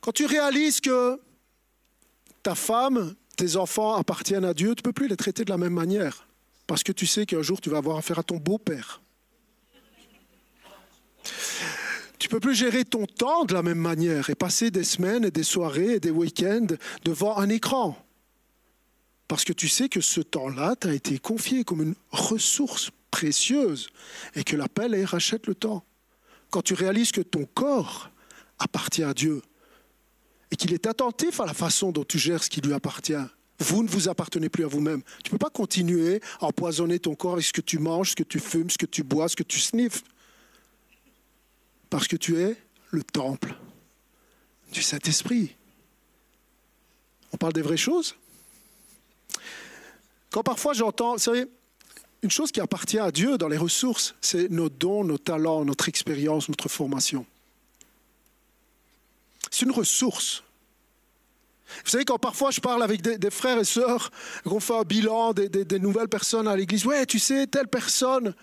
[0.00, 1.18] Quand tu réalises que
[2.42, 5.58] ta femme, tes enfants appartiennent à Dieu, tu ne peux plus les traiter de la
[5.58, 6.28] même manière.
[6.66, 9.02] Parce que tu sais qu'un jour, tu vas avoir affaire à ton beau-père.
[12.18, 15.24] Tu ne peux plus gérer ton temps de la même manière et passer des semaines
[15.24, 16.66] et des soirées et des week-ends
[17.04, 17.98] devant un écran.
[19.28, 23.88] Parce que tu sais que ce temps-là t'a été confié comme une ressource précieuse
[24.34, 25.84] et que l'appel est rachète le temps.
[26.54, 28.10] Quand tu réalises que ton corps
[28.60, 29.42] appartient à Dieu,
[30.52, 33.26] et qu'il est attentif à la façon dont tu gères ce qui lui appartient.
[33.58, 35.02] Vous ne vous appartenez plus à vous-même.
[35.24, 38.14] Tu ne peux pas continuer à empoisonner ton corps avec ce que tu manges, ce
[38.14, 40.04] que tu fumes, ce que tu bois, ce que tu sniffes.
[41.90, 42.56] Parce que tu es
[42.92, 43.56] le temple
[44.70, 45.56] du Saint-Esprit.
[47.32, 48.14] On parle des vraies choses?
[50.30, 51.18] Quand parfois j'entends,
[52.24, 55.90] une chose qui appartient à Dieu dans les ressources, c'est nos dons, nos talents, notre
[55.90, 57.26] expérience, notre formation.
[59.50, 60.42] C'est une ressource.
[61.84, 64.10] Vous savez, quand parfois je parle avec des, frères et sœurs,
[64.44, 68.34] qu'on fait un bilan des, nouvelles personnes à l'église, ouais, tu sais, telle personne,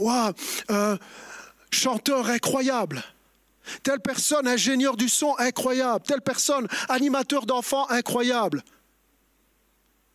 [0.00, 0.96] euh,
[1.70, 3.04] chanteur incroyable.
[3.82, 6.02] Telle personne, ingénieur du son incroyable.
[6.06, 8.64] Telle personne, animateur d'enfants incroyable.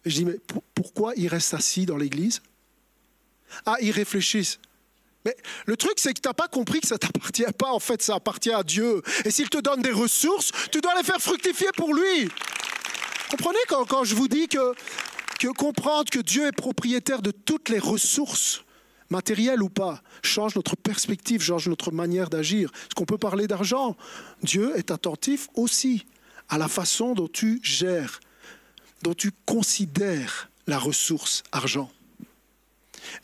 [0.03, 0.39] Et je dis, mais
[0.73, 2.41] pourquoi ils restent assis dans l'église?
[3.65, 4.59] Ah, ils réfléchissent.
[5.25, 5.35] Mais
[5.65, 7.71] le truc, c'est que tu n'as pas compris que ça t'appartient pas.
[7.71, 9.01] En fait, ça appartient à Dieu.
[9.25, 12.29] Et s'il te donne des ressources, tu dois les faire fructifier pour lui.
[13.29, 14.73] Comprenez quand, je vous dis que,
[15.39, 18.63] que comprendre que Dieu est propriétaire de toutes les ressources,
[19.09, 22.69] matérielles ou pas, change notre perspective, change notre manière d'agir.
[22.73, 23.95] Est-ce qu'on peut parler d'argent?
[24.43, 26.05] Dieu est attentif aussi
[26.49, 28.19] à la façon dont tu gères,
[29.01, 31.89] dont tu considères la ressource argent.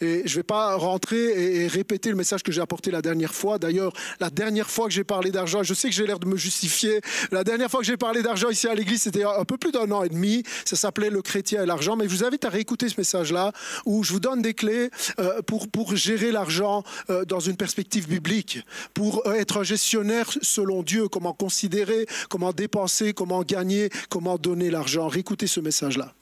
[0.02, 3.34] Et je ne vais pas rentrer et, répéter le message que j'ai apporté la dernière
[3.34, 3.60] fois.
[3.60, 6.38] D'ailleurs, la dernière fois que j'ai parlé d'argent, je sais que j'ai l'air de me
[6.38, 7.02] justifier.
[7.32, 9.89] La dernière fois que j'ai parlé d'argent ici à l'église, c'était un peu plus d'un
[9.92, 10.44] an et demi.
[10.65, 11.96] Ça s'appelait Le chrétien et l'argent.
[11.96, 13.52] Mais je vous invite à réécouter ce message-là
[13.86, 14.89] où je vous donne des clés
[15.20, 18.60] euh, pour, gérer l'argent euh, dans une perspective biblique,
[18.94, 24.70] pour euh, être un gestionnaire selon Dieu, comment considérer, comment dépenser, comment gagner, comment donner
[24.70, 25.08] l'argent.
[25.08, 26.13] Réécoutez ce message-là.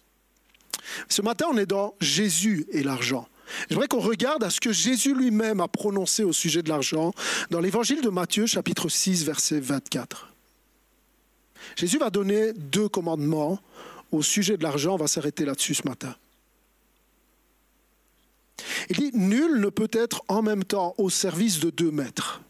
[1.10, 3.28] Ce matin, on est dans Jésus et l'argent.
[3.70, 7.14] J'aimerais qu'on regarde à ce que Jésus lui-même a prononcé au sujet de l'argent
[7.50, 10.34] dans l'évangile de Matthieu chapitre 6 verset 24.
[11.76, 13.60] Jésus va donner deux commandements
[14.12, 16.16] au sujet de l'argent, on va s'arrêter là-dessus ce matin.
[18.90, 22.42] Il dit, nul ne peut être en même temps au service de deux maîtres,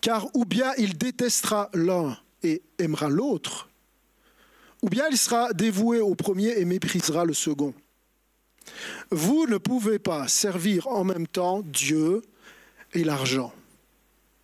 [0.00, 3.68] car ou bien il détestera l'un et aimera l'autre,
[4.82, 7.74] ou bien il sera dévoué au premier et méprisera le second.
[9.10, 12.22] Vous ne pouvez pas servir en même temps Dieu
[12.94, 13.52] et l'argent.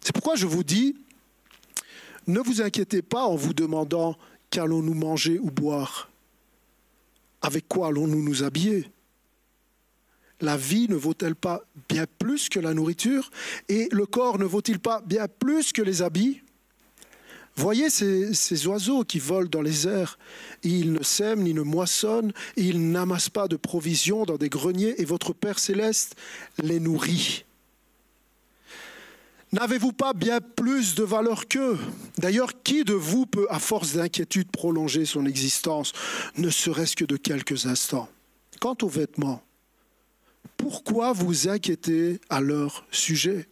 [0.01, 0.97] C'est pourquoi je vous dis,
[2.27, 4.17] ne vous inquiétez pas en vous demandant
[4.51, 6.11] qu'allons-nous manger ou boire.
[7.43, 8.91] Avec quoi allons-nous nous habiller?
[10.41, 13.31] La vie ne vaut-elle pas bien plus que la nourriture?
[13.69, 16.43] Et le corps ne vaut-il pas bien plus que les habits?
[17.59, 20.17] Voyez ces, oiseaux qui volent dans les airs.
[20.63, 25.05] Ils ne sèment ni ne moissonnent, ils n'amassent pas de provisions dans des greniers, et
[25.05, 26.15] votre Père céleste
[26.63, 27.45] les nourrit.
[29.51, 31.77] N'avez-vous pas bien plus de valeur qu'eux?
[32.19, 35.93] D'ailleurs, qui de vous peut, à force d'inquiétude, prolonger son existence,
[36.37, 38.09] ne serait-ce que de quelques instants?
[38.61, 39.43] Quant aux vêtements,
[40.57, 43.49] pourquoi vous inquiétez à leur sujet?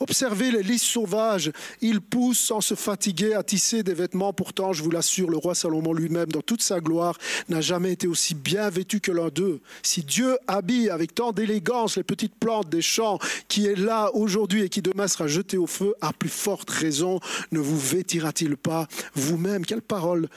[0.00, 1.52] Observez les lys sauvages.
[1.80, 4.32] Ils poussent sans se fatiguer à tisser des vêtements.
[4.32, 7.16] Pourtant, je vous l'assure, le roi Salomon lui-même, dans toute sa gloire,
[7.48, 9.60] n'a jamais été aussi bien vêtu que l'un d'eux.
[9.82, 14.62] Si Dieu habille avec tant d'élégance les petites plantes des champs qui est là aujourd'hui
[14.62, 17.20] et qui demain sera jeté au feu, à plus forte raison
[17.52, 19.64] ne vous vêtira-t-il pas vous-même?
[19.64, 20.28] Quelle parole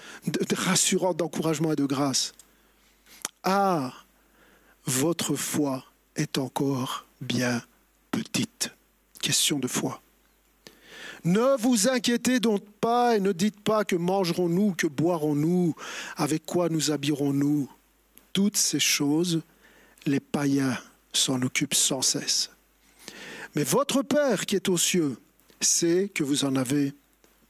[0.56, 2.34] rassurante d'encouragement et de grâce.
[3.44, 3.94] Ah,
[4.86, 7.62] votre foi est encore bien
[8.12, 8.77] petite.
[9.22, 10.02] Question de foi.
[11.24, 15.76] Ne vous inquiétez donc pas et ne dites pas que mangerons-nous, que boirons-nous,
[16.16, 17.70] avec quoi nous habillerons-nous.
[18.34, 19.42] Toutes ces choses,
[20.06, 20.78] les païens
[21.12, 22.52] s'en occupent sans cesse.
[23.56, 25.18] Mais votre Père qui est aux cieux
[25.60, 26.94] sait que vous en avez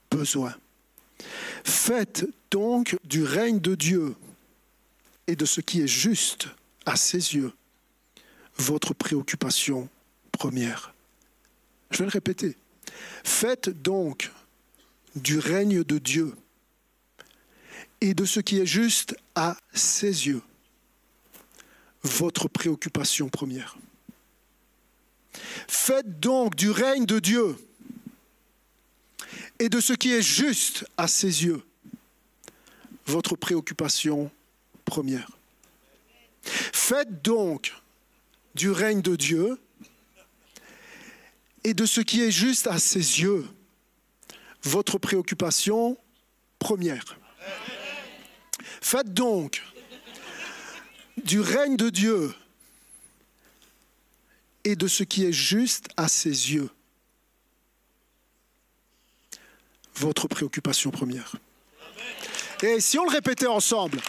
[0.10, 0.56] besoin.
[1.64, 4.16] Faites donc du règne de Dieu
[5.28, 6.48] et de ce qui est juste
[6.86, 7.52] à ses yeux
[8.58, 9.90] votre préoccupation
[10.32, 10.94] première.
[11.92, 12.56] Je vais le répéter.
[13.24, 14.32] Faites donc
[15.16, 16.36] du règne de Dieu
[18.02, 20.42] et de ce qui est juste à ses yeux
[22.04, 23.78] votre préoccupation première.
[25.68, 27.58] Faites donc du règne de Dieu
[29.60, 31.64] et de ce qui est juste à ses yeux
[33.06, 34.30] votre préoccupation
[34.86, 35.32] première.
[36.44, 37.74] Faites donc
[38.56, 39.60] du règne de Dieu
[41.68, 43.46] et de ce qui est juste à ses yeux
[44.64, 45.98] votre préoccupation
[46.60, 47.20] première.
[48.82, 49.62] Faites donc
[51.26, 52.34] du règne de Dieu
[54.64, 56.70] et de ce qui est juste à ses yeux
[59.96, 61.36] votre préoccupation première.
[62.64, 64.00] Et si on le répétait ensemble,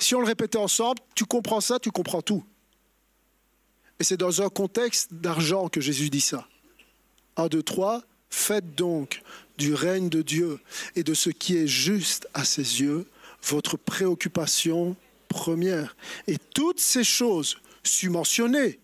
[0.00, 2.44] si on le répétait ensemble, tu comprends ça, tu comprends tout.
[3.98, 6.46] Et c'est dans un contexte d'argent que Jésus dit ça.
[7.36, 9.22] 1, 2, 3, faites donc
[9.58, 10.58] du règne de Dieu
[10.94, 13.06] et de ce qui est juste à ses yeux
[13.42, 14.96] votre préoccupation
[15.28, 15.96] première.
[16.26, 18.78] Et toutes ces choses subventionnées,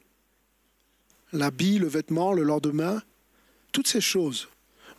[1.33, 3.03] l'habit, le vêtement, le lendemain,
[3.73, 4.49] toutes ces choses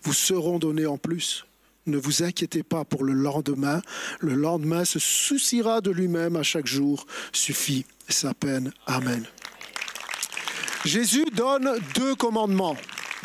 [0.04, 1.46] vous seront données en plus.
[1.86, 3.82] Ne vous inquiétez pas pour le lendemain.
[4.20, 7.06] Le lendemain se souciera de lui-même à chaque jour.
[7.34, 8.72] Suffit sa peine.
[8.86, 9.26] Amen.
[10.86, 12.76] Jésus donne deux commandements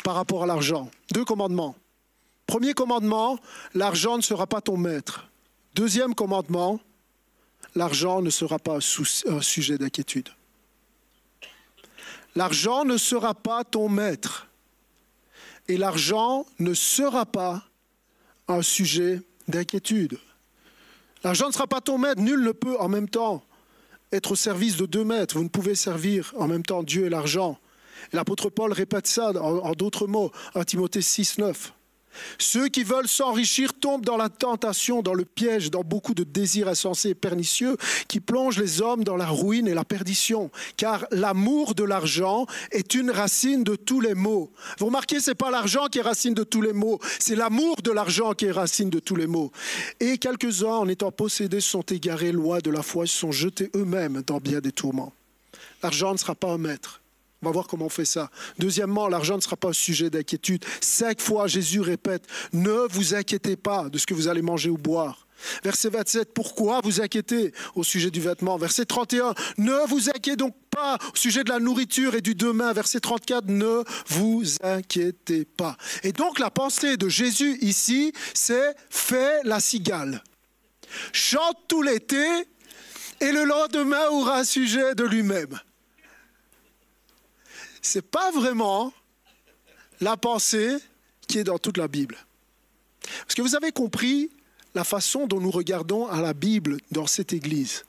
[0.03, 0.89] par rapport à l'argent.
[1.13, 1.75] Deux commandements.
[2.47, 3.37] Premier commandement,
[3.73, 5.27] l'argent ne sera pas ton maître.
[5.75, 6.79] Deuxième commandement,
[7.75, 8.77] l'argent ne sera pas
[9.27, 10.29] un sujet d'inquiétude.
[12.35, 14.47] L'argent ne sera pas ton maître.
[15.67, 17.63] Et l'argent ne sera pas
[18.47, 20.17] un sujet d'inquiétude.
[21.23, 22.21] L'argent ne sera pas ton maître.
[22.21, 23.43] Nul ne peut en même temps
[24.11, 25.37] être au service de deux maîtres.
[25.37, 27.59] Vous ne pouvez servir en même temps Dieu et l'argent.
[28.13, 31.73] L'apôtre Paul répète ça en, d'autres mots, à Timothée 6, 9.
[32.37, 36.67] Ceux qui veulent s'enrichir tombent dans la tentation, dans le piège, dans beaucoup de désirs
[36.67, 40.51] insensés et pernicieux qui plongent les hommes dans la ruine et la perdition.
[40.77, 44.51] Car l'amour de l'argent est une racine de tous les maux.
[44.79, 47.75] Vous remarquez, ce n'est pas l'argent qui est racine de tous les maux, c'est l'amour
[47.83, 49.51] de l'argent qui est racine de tous les maux.
[49.99, 54.21] Et quelques-uns, en étant possédés, sont égarés loin de la foi, se sont jetés eux-mêmes
[54.25, 55.13] dans bien des tourments.
[55.83, 57.01] L'argent ne sera pas un maître.
[57.41, 58.29] On va voir comment on fait ça.
[58.57, 60.65] Deuxièmement, l'argent ne sera pas un sujet d'inquiétude.
[60.81, 64.77] Cinq fois, Jésus répète, ne vous inquiétez pas de ce que vous allez manger ou
[64.77, 65.25] boire.
[65.63, 68.57] Verset 27, pourquoi vous inquiétez au sujet du vêtement?
[68.57, 72.73] Verset 31, ne vous inquiétez donc pas au sujet de la nourriture et du demain.
[72.73, 75.77] Verset 34, ne vous inquiétez pas.
[76.03, 80.23] Et donc la pensée de Jésus ici, c'est fais la cigale.
[81.13, 82.25] Chante tout l'été
[83.21, 85.57] et le lendemain aura un sujet de lui-même
[87.95, 88.93] n'est pas vraiment
[90.01, 90.77] la pensée
[91.27, 92.17] qui est dans toute la Bible.
[93.21, 94.29] Parce que vous avez compris
[94.75, 97.85] la façon dont nous regardons à la Bible dans cette Église.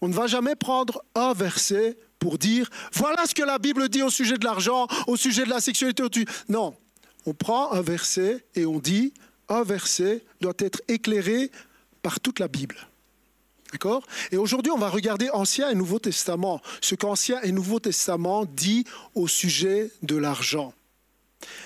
[0.00, 4.02] On ne va jamais prendre un verset pour dire voilà ce que la Bible dit
[4.02, 6.02] au sujet de l'argent, au sujet de la sexualité.
[6.48, 6.74] Non,
[7.26, 9.12] on prend un verset et on dit
[9.48, 11.50] un verset doit être éclairé
[12.02, 12.76] par toute la Bible.
[13.72, 14.02] D'accord?
[14.32, 18.84] Et aujourd'hui, on va regarder Ancien et Nouveau Testament, ce qu'Ancien et Nouveau Testament dit
[19.14, 20.74] au sujet de l'argent.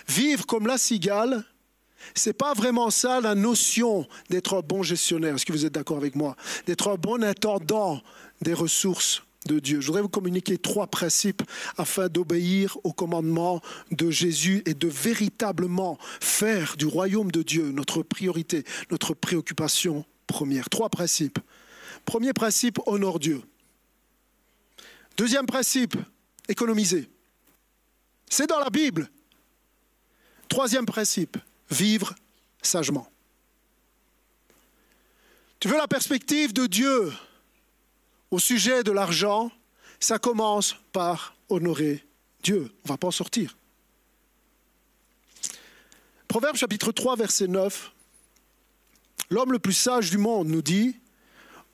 [0.09, 1.45] Vivre comme la cigale,
[2.15, 5.35] c'est pas vraiment ça la notion d'être un bon gestionnaire.
[5.35, 6.37] Est-ce que vous êtes d'accord avec moi?
[6.67, 8.03] D'être un bon intendant
[8.43, 9.81] des ressources de Dieu.
[9.81, 11.43] Je voudrais vous communiquer trois principes
[11.77, 13.61] afin d'obéir au commandement
[13.91, 20.71] de Jésus et de véritablement faire du royaume de Dieu notre priorité, notre préoccupation première.
[20.71, 21.39] Trois principes.
[22.05, 23.43] Premier principe, honore Dieu.
[25.17, 25.97] Deuxième principe,
[26.49, 27.09] économiser.
[28.29, 29.11] C'est dans la Bible.
[30.49, 31.37] Troisième principe,
[31.71, 32.15] vivre
[32.63, 33.09] sagement.
[35.61, 37.13] Tu veux la perspective de Dieu
[38.31, 39.51] au sujet de l'argent
[40.01, 42.05] Ça commence par honorer
[42.43, 42.71] Dieu.
[42.85, 43.57] On ne va pas en sortir.
[46.29, 47.93] Proverbe chapitre 3, verset 9.
[49.31, 50.99] L'homme le plus sage du monde nous dit,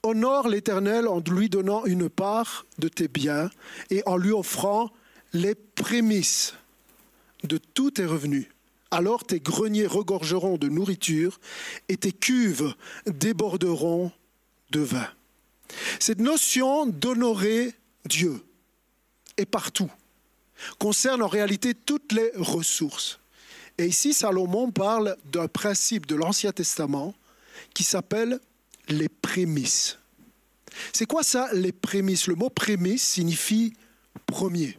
[0.03, 3.51] Honore l'Éternel en lui donnant une part de tes biens
[3.89, 4.91] et en lui offrant
[5.33, 6.55] les prémices
[7.43, 8.47] de tous tes revenus.
[8.89, 11.39] Alors tes greniers regorgeront de nourriture
[11.87, 12.73] et tes cuves
[13.05, 14.11] déborderont
[14.71, 15.07] de vin.
[15.99, 17.73] Cette notion d'honorer
[18.05, 18.43] Dieu
[19.37, 19.89] est partout,
[20.79, 23.19] concerne en réalité toutes les ressources.
[23.77, 27.15] Et ici, Salomon parle d'un principe de l'Ancien Testament
[27.73, 28.39] qui s'appelle
[28.91, 29.97] les prémices.
[30.93, 32.27] C'est quoi ça, les prémices?
[32.27, 33.73] Le mot prémisse signifie
[34.25, 34.77] premier.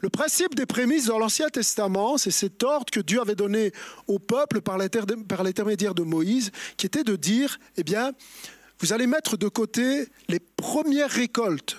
[0.00, 3.72] Le principe des prémices dans l'Ancien Testament, c'est cet ordre que Dieu avait donné
[4.06, 8.12] au peuple par l'intermédiaire de Moïse, qui était de dire, eh bien,
[8.78, 11.76] vous allez mettre de côté les premières récoltes,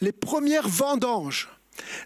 [0.00, 1.50] les premières vendanges,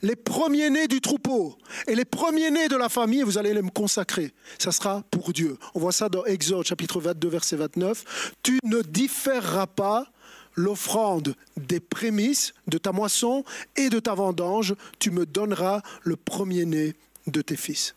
[0.02, 1.56] les premiers-nés du troupeau
[1.86, 4.32] et les premiers-nés de la famille, vous allez les me consacrer.
[4.58, 5.56] Ça sera pour Dieu.
[5.74, 8.32] On voit ça dans Exode chapitre 22, verset 29.
[8.42, 10.06] Tu ne différeras pas
[10.54, 13.44] l'offrande des prémices de ta moisson
[13.76, 16.94] et de ta vendange, tu me donneras le premier-né
[17.26, 17.94] de tes fils.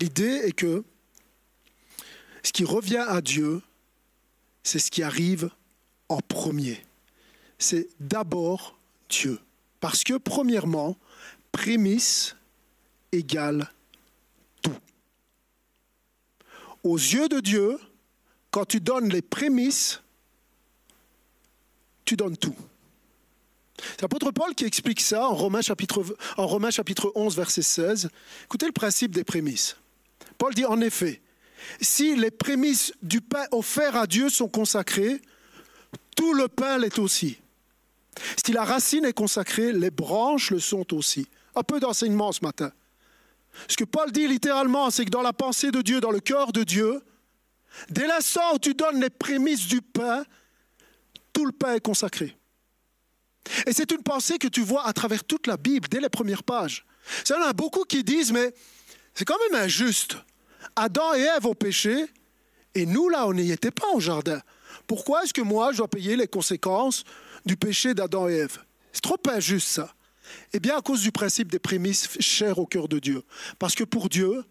[0.00, 0.84] L'idée est que
[2.42, 3.62] ce qui revient à Dieu,
[4.62, 5.50] c'est ce qui arrive
[6.08, 6.82] en premier.
[7.58, 9.38] C'est d'abord Dieu.
[9.82, 10.96] Parce que, premièrement,
[11.50, 12.36] prémisse
[13.10, 13.68] égale
[14.62, 14.76] tout.
[16.84, 17.80] Aux yeux de Dieu,
[18.52, 20.00] quand tu donnes les prémices,
[22.04, 22.54] tu donnes tout.
[23.76, 26.04] C'est l'apôtre Paul qui explique ça en Romains, chapitre,
[26.36, 28.08] en Romains chapitre 11, verset 16.
[28.44, 29.76] Écoutez le principe des prémices.
[30.38, 31.20] Paul dit en effet,
[31.80, 35.20] si les prémices du pain offert à Dieu sont consacrées,
[36.14, 37.41] tout le pain l'est aussi.
[38.44, 41.26] Si la racine est consacrée, les branches le sont aussi.
[41.54, 42.72] Un peu d'enseignement ce matin.
[43.68, 46.52] Ce que Paul dit littéralement, c'est que dans la pensée de Dieu, dans le cœur
[46.52, 47.02] de Dieu,
[47.90, 50.24] dès l'instant où tu donnes les prémices du pain,
[51.32, 52.36] tout le pain est consacré.
[53.66, 56.42] Et c'est une pensée que tu vois à travers toute la Bible, dès les premières
[56.42, 56.86] pages.
[57.28, 58.54] Il y en a beaucoup qui disent, mais
[59.14, 60.16] c'est quand même injuste.
[60.76, 62.06] Adam et Ève ont péché,
[62.74, 64.40] et nous, là, on n'y était pas au jardin.
[64.86, 67.04] Pourquoi est-ce que moi, je dois payer les conséquences
[67.44, 68.58] du péché d'Adam et Ève.
[68.92, 69.94] C'est trop injuste ça.
[70.52, 73.22] Eh bien, à cause du principe des prémices chères au cœur de Dieu.
[73.58, 74.44] Parce que pour Dieu,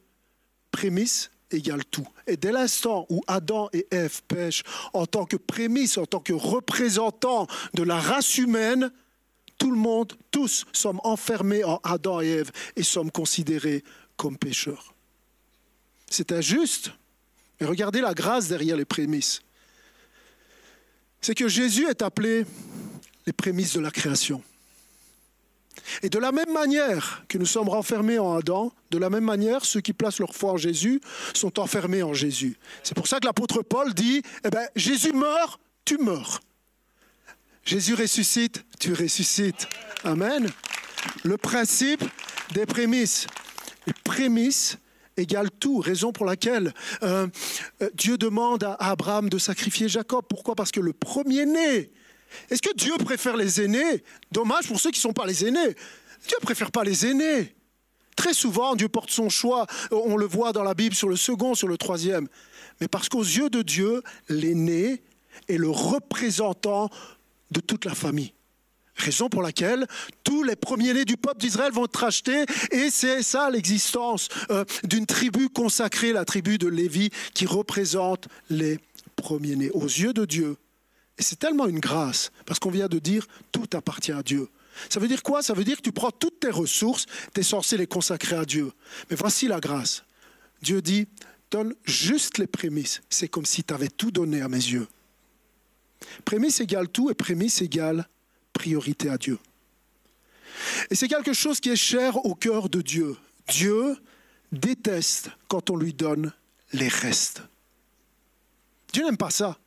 [0.72, 2.08] prémisse égale tout.
[2.28, 4.64] Et dès l'instant où Adam et Ève pêchent
[4.94, 8.92] en tant que prémisse, en tant que représentants de la race humaine,
[9.58, 13.84] tout le monde, tous sommes enfermés en Adam et Ève et sommes considérés
[14.18, 14.94] comme pécheurs.
[16.10, 16.92] C'est injuste,
[17.60, 19.42] mais regardez la grâce derrière les prémices
[21.22, 22.46] c'est que Jésus est appelé
[23.26, 24.42] les prémices de la création.
[26.04, 29.66] Et de la même manière que nous sommes renfermés en Adam, de la même manière,
[29.66, 31.02] ceux qui placent leur foi en Jésus
[31.34, 32.58] sont enfermés en Jésus.
[32.84, 36.42] C'est pour ça que l'apôtre Paul dit, eh bien, Jésus meurt, tu meurs.
[37.64, 39.68] Jésus ressuscite, tu ressuscites.
[40.04, 40.50] Amen.
[41.24, 42.04] Le principe
[42.54, 43.28] des prémices.
[43.88, 44.78] Les prémices
[45.18, 47.28] égale tout, raison pour laquelle euh,
[47.82, 50.26] euh, Dieu demande à Abraham de sacrifier Jacob.
[50.28, 50.56] Pourquoi?
[50.56, 51.92] Parce que le premier-né,
[52.50, 54.04] est-ce que Dieu préfère les aînés?
[54.32, 55.76] Dommage pour ceux qui ne sont pas les aînés.
[56.28, 57.56] Dieu préfère pas les aînés.
[58.16, 61.56] Très souvent, Dieu porte son choix, on le voit dans la Bible sur le second,
[61.56, 62.28] sur le troisième.
[62.80, 65.02] Mais parce qu'aux yeux de Dieu, l'aîné
[65.48, 66.90] est le représentant
[67.52, 68.34] de toute la famille.
[68.96, 69.88] Raison pour laquelle
[70.24, 72.46] tous les premiers-nés du peuple d'Israël vont être rachetés.
[72.72, 78.80] Et c'est ça l'existence euh, d'une tribu consacrée, la tribu de Lévi, qui représente les
[79.16, 80.58] premiers-nés aux yeux de Dieu.
[81.18, 84.50] Et c'est tellement une grâce, parce qu'on vient de dire tout appartient à Dieu.
[84.90, 85.44] Ça veut dire quoi?
[85.44, 88.46] Ça veut dire que tu prends toutes tes ressources, tu es censé les consacrer à
[88.46, 88.72] Dieu.
[89.10, 90.04] Mais voici la grâce.
[90.62, 91.08] Dieu dit,
[91.52, 93.02] donne juste les prémices.
[93.10, 94.88] C'est comme si tu avais tout donné à mes yeux.
[96.26, 98.08] Prémisse égale tout et prémisse égale
[98.54, 99.38] priorité à Dieu.
[100.90, 103.16] Et c'est quelque chose qui est cher au cœur de Dieu.
[103.48, 103.98] Dieu
[104.52, 106.34] déteste quand on lui donne
[106.74, 107.44] les restes.
[108.94, 109.58] Dieu n'aime pas ça.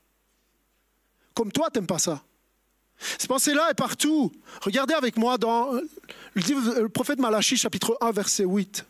[1.35, 2.23] Comme toi, tu n'aimes pas ça.
[2.99, 4.33] Cette pensée-là est partout.
[4.63, 5.73] Regardez avec moi dans
[6.35, 8.85] le prophète Malachie, chapitre 1, verset 8.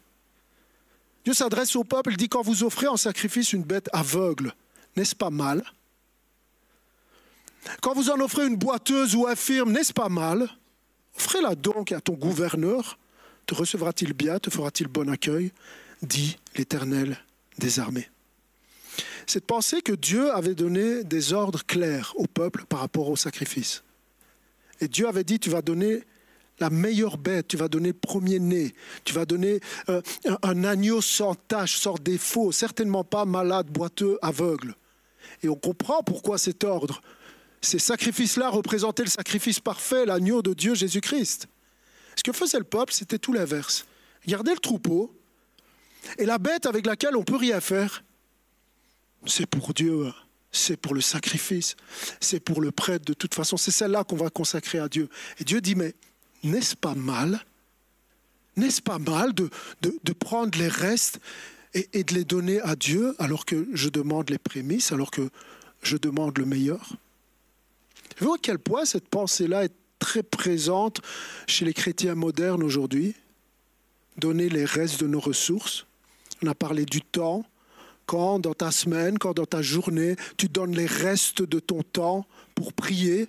[1.25, 4.55] Dieu s'adresse au peuple, il dit, quand vous offrez en sacrifice une bête aveugle,
[4.95, 5.65] n'est-ce pas mal?
[7.81, 10.51] Quand vous en offrez une boiteuse ou infirme, n'est-ce pas mal?
[11.17, 12.99] Offrez-la donc à ton gouverneur,
[13.47, 14.39] Te recevra-t-il bien?
[14.39, 15.53] Te fera-t-il bon accueil?
[16.03, 17.19] Dit l'Éternel
[17.59, 18.09] des armées.
[19.27, 23.83] Cette pensée que Dieu avait donné des ordres clairs au peuple par rapport au sacrifice.
[24.81, 26.03] Et Dieu avait dit, tu vas donner
[26.61, 30.03] la meilleure bête, tu vas donner premier-né, tu vas donner euh,
[30.43, 34.75] un, agneau sans tache, sans défaut, certainement pas malade, boiteux, aveugle.
[35.43, 37.01] Et on comprend pourquoi cet ordre.
[37.61, 41.49] Ces sacrifices-là représentaient le sacrifice parfait, l'agneau de Dieu Jésus-Christ.
[42.15, 43.87] Ce que faisait le peuple, c'était tout l'inverse.
[44.27, 45.13] Gardez le troupeau,
[46.19, 48.04] et la bête avec laquelle on peut rien faire,
[49.27, 50.13] c'est pour Dieu,
[50.53, 51.77] c'est pour le sacrifice,
[52.21, 53.05] c'est pour le prêtre.
[53.05, 55.09] De toute façon, c'est celle-là qu'on va consacrer à Dieu.
[55.39, 55.95] Et Dieu dit, mais
[56.43, 57.45] n'est-ce pas mal
[58.57, 59.49] N'est-ce pas mal de,
[60.13, 61.21] prendre les restes
[61.75, 65.29] et, et, de les donner à Dieu alors que je demande les prémices, alors que
[65.83, 66.97] je demande le meilleur?
[68.19, 71.01] Vous voyez à quel point cette pensée-là est très présente
[71.49, 73.15] chez les chrétiens modernes aujourd'hui?
[74.17, 75.87] Donner les restes de nos ressources
[76.45, 77.45] on a parlé du temps.
[78.07, 82.27] Quand dans ta semaine, quand dans ta journée, tu donnes les restes de ton temps
[82.55, 83.29] pour prier?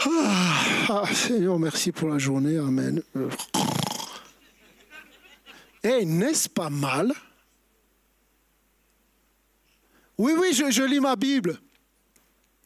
[0.00, 2.58] Ah, ah Seigneur, merci pour la journée.
[2.58, 3.02] Amen.
[5.82, 7.12] Eh, n'est-ce pas mal?
[10.16, 11.60] Oui, oui, je, lis ma Bible.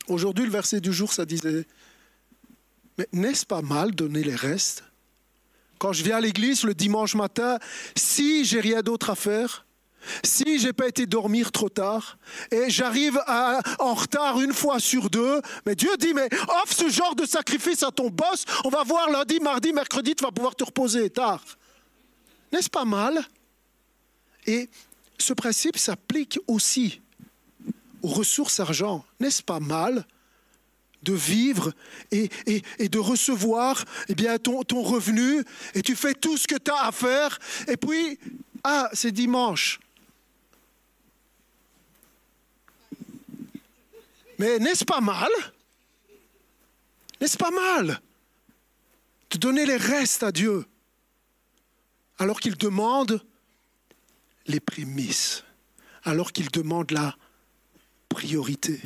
[0.06, 1.66] Aujourd'hui, le verset du jour, ça disait,
[2.96, 4.84] mais n'est-ce pas mal donner les restes?
[5.78, 7.58] Quand je viens à l'église le dimanche matin,
[7.96, 9.66] si j'ai rien d'autre à faire,
[10.24, 12.18] si j'ai pas été dormir trop tard
[12.50, 13.20] et j'arrive
[13.78, 16.28] en retard une fois sur deux, mais Dieu dit mais
[16.62, 20.24] offre ce genre de sacrifice à ton boss, on va voir lundi, mardi, mercredi, tu
[20.24, 21.42] vas pouvoir te reposer tard.
[22.52, 23.22] N'est-ce pas mal?
[24.46, 24.70] Et
[25.18, 27.00] ce principe s'applique aussi
[28.02, 29.04] aux ressources argent.
[29.20, 30.06] N'est-ce pas mal
[31.02, 31.72] de vivre
[32.10, 32.28] et,
[32.88, 35.44] de recevoir eh bien, ton, ton revenu,
[35.74, 37.38] et tu fais tout ce que tu as à faire,
[37.68, 38.18] et puis,
[38.64, 39.78] ah, c'est dimanche.
[44.38, 45.30] Mais n'est-ce pas mal?
[47.20, 48.00] N'est-ce pas mal
[49.30, 50.64] de donner les restes à Dieu
[52.18, 53.24] alors qu'il demande
[54.46, 55.44] les prémices,
[56.04, 57.16] alors qu'il demande la
[58.08, 58.80] priorité?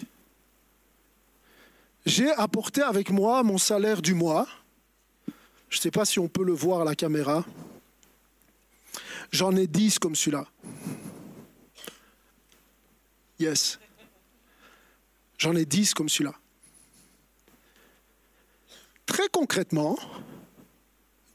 [2.04, 4.48] J'ai apporté avec moi mon salaire du mois.
[5.68, 7.44] Je ne sais pas si on peut le voir à la caméra.
[9.30, 10.46] J'en ai 10 comme celui-là.
[13.38, 13.78] Yes.
[15.42, 16.34] J'en ai 10 comme celui-là.
[19.06, 19.98] Très concrètement,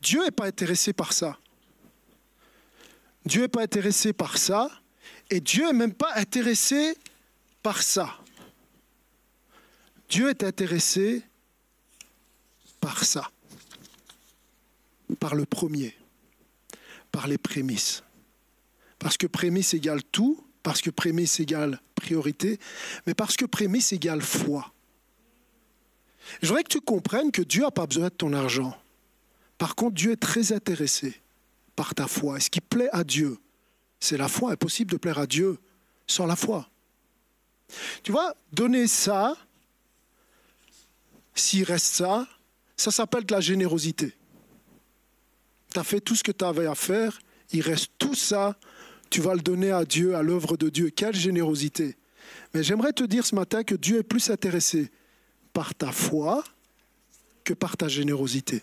[0.01, 1.37] Dieu n'est pas intéressé par ça.
[3.25, 4.71] Dieu n'est pas intéressé par ça.
[5.29, 6.97] Et Dieu n'est même pas intéressé
[7.61, 8.17] par ça.
[10.07, 11.21] Dieu est intéressé
[12.79, 13.29] par ça,
[15.19, 15.97] par le premier,
[17.11, 18.03] par les prémices.
[18.99, 22.59] Parce que prémisse égale tout, parce que prémisse égale priorité,
[23.05, 24.71] mais parce que prémisse égale foi.
[26.41, 28.77] Je voudrais que tu comprennes que Dieu n'a pas besoin de ton argent.
[29.57, 31.19] Par contre, Dieu est très intéressé
[31.75, 32.37] par ta foi.
[32.37, 33.37] Et ce qui plaît à Dieu,
[33.99, 34.51] c'est la foi.
[34.51, 35.57] Impossible de plaire à Dieu
[36.05, 36.69] sans la foi.
[38.03, 39.35] Tu vois, donner ça,
[41.33, 42.27] s'il reste ça,
[42.75, 44.13] ça s'appelle de la générosité.
[45.73, 47.19] Tu as fait tout ce que tu avais à faire,
[47.51, 48.55] il reste tout ça,
[49.09, 50.89] tu vas le donner à Dieu, à l'œuvre de Dieu.
[50.89, 51.97] Quelle générosité.
[52.53, 54.91] Mais j'aimerais te dire ce matin que Dieu est plus intéressé
[55.53, 56.43] par ta foi
[57.43, 58.61] que par ta générosité.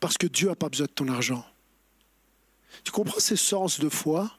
[0.00, 1.44] Parce que Dieu n'a pas besoin de ton argent.
[2.84, 4.30] Tu comprends ces sens de foi?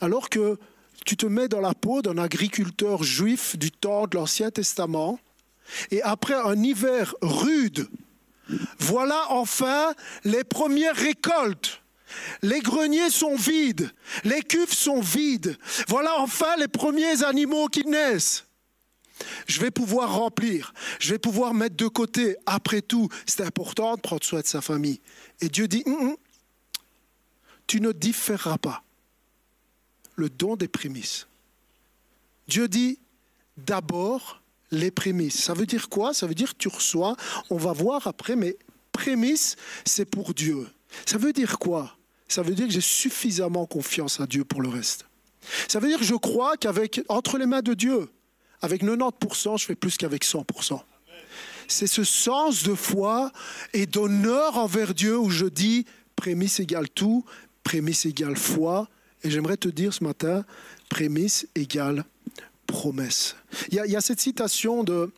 [0.00, 0.58] Alors que
[1.04, 5.18] tu te mets dans la peau d'un agriculteur juif du temps de l'Ancien Testament
[5.90, 7.88] et après un hiver rude,
[8.78, 9.94] voilà enfin
[10.24, 11.82] les premières récoltes.
[12.42, 13.90] Les greniers sont vides,
[14.24, 15.56] les cuves sont vides.
[15.88, 18.44] Voilà enfin les premiers animaux qui naissent.
[19.46, 22.36] Je vais pouvoir remplir, je vais pouvoir mettre de côté.
[22.46, 25.00] Après tout, c'est important de prendre soin de sa famille.
[25.40, 26.16] Et Dieu dit, hum, hum,
[27.66, 28.82] tu ne différeras pas
[30.14, 31.26] le don des prémices.
[32.48, 32.98] Dieu dit,
[33.56, 34.40] d'abord,
[34.70, 35.42] les prémices.
[35.42, 36.14] Ça veut dire quoi?
[36.14, 37.16] Ça veut dire tu reçois,
[37.50, 38.56] on va voir après, mais
[38.92, 40.68] prémices, c'est pour Dieu.
[41.06, 41.97] Ça veut dire quoi?
[42.28, 45.06] Ça veut dire que j'ai suffisamment confiance à Dieu pour le reste.
[45.66, 48.08] Ça veut dire que je crois qu'avec entre les mains de Dieu,
[48.60, 50.80] avec 90%, je fais plus qu'avec 100%.
[51.68, 53.30] C'est ce sens de foi
[53.72, 55.84] et d'honneur envers Dieu où je dis
[56.16, 57.24] prémisse égale tout,
[57.62, 58.88] prémisse égale foi.
[59.22, 60.44] Et j'aimerais te dire ce matin,
[60.88, 62.04] prémisse égale
[62.66, 63.36] promesse.
[63.70, 65.10] Il y, a, cette citation de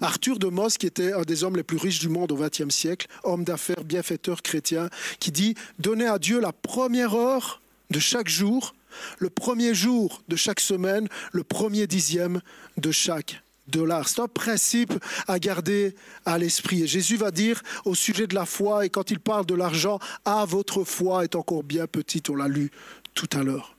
[0.00, 2.74] Arthur de Moss, qui était un des hommes les plus riches du monde au XXe
[2.74, 4.88] siècle, homme d'affaires, bienfaiteur chrétien,
[5.20, 7.60] qui dit Donnez à Dieu la première heure
[7.90, 8.74] de chaque jour,
[9.18, 12.40] le premier jour de chaque semaine, le premier dixième
[12.76, 14.08] de chaque dollar.
[14.08, 14.92] C'est un principe
[15.26, 16.82] à garder à l'esprit.
[16.82, 19.98] Et Jésus va dire au sujet de la foi, et quand il parle de l'argent,
[20.24, 22.70] ah, votre foi est encore bien petite, on l'a lu
[23.14, 23.76] tout à l'heure.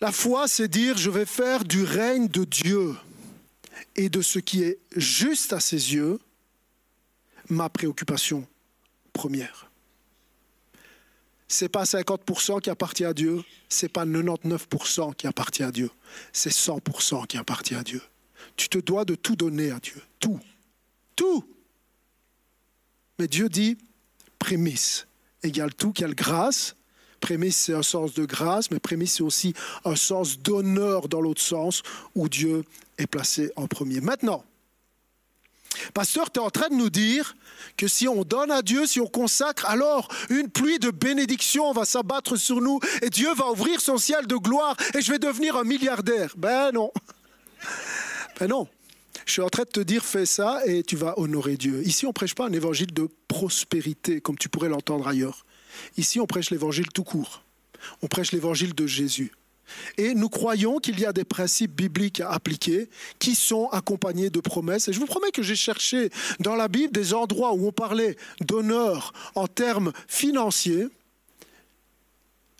[0.00, 2.94] La foi, c'est dire, je vais faire du règne de Dieu
[3.96, 6.20] et de ce qui est juste à ses yeux
[7.48, 8.46] ma préoccupation
[9.12, 9.70] première.
[11.48, 15.90] C'est pas 50% qui appartient à Dieu, c'est pas 99% qui appartient à Dieu,
[16.32, 18.02] c'est 100% qui appartient à Dieu.
[18.56, 20.40] Tu te dois de tout donner à Dieu, tout,
[21.14, 21.44] tout.
[23.18, 23.78] Mais Dieu dit
[24.38, 25.06] prémisse
[25.42, 26.76] égale tout, quelle grâce.
[27.20, 31.40] Prémisse, c'est un sens de grâce, mais prémisse, c'est aussi un sens d'honneur dans l'autre
[31.40, 31.82] sens,
[32.14, 32.62] où Dieu
[32.98, 34.00] est placé en premier.
[34.00, 34.44] Maintenant,
[35.94, 37.36] Pasteur, tu es en train de nous dire
[37.76, 41.84] que si on donne à Dieu, si on consacre, alors une pluie de bénédictions va
[41.84, 45.56] s'abattre sur nous et Dieu va ouvrir son ciel de gloire et je vais devenir
[45.56, 46.34] un milliardaire.
[46.36, 46.90] Ben non.
[48.38, 48.68] Ben non.
[49.24, 51.82] Je suis en train de te dire, fais ça et tu vas honorer Dieu.
[51.84, 55.44] Ici, on ne prêche pas un évangile de prospérité, comme tu pourrais l'entendre ailleurs.
[55.96, 57.42] Ici, on prêche l'évangile tout court.
[58.02, 59.32] On prêche l'évangile de Jésus.
[59.98, 62.88] Et nous croyons qu'il y a des principes bibliques à appliquer
[63.18, 64.88] qui sont accompagnés de promesses.
[64.88, 66.10] Et je vous promets que j'ai cherché
[66.40, 70.88] dans la Bible des endroits où on parlait d'honneur en termes financiers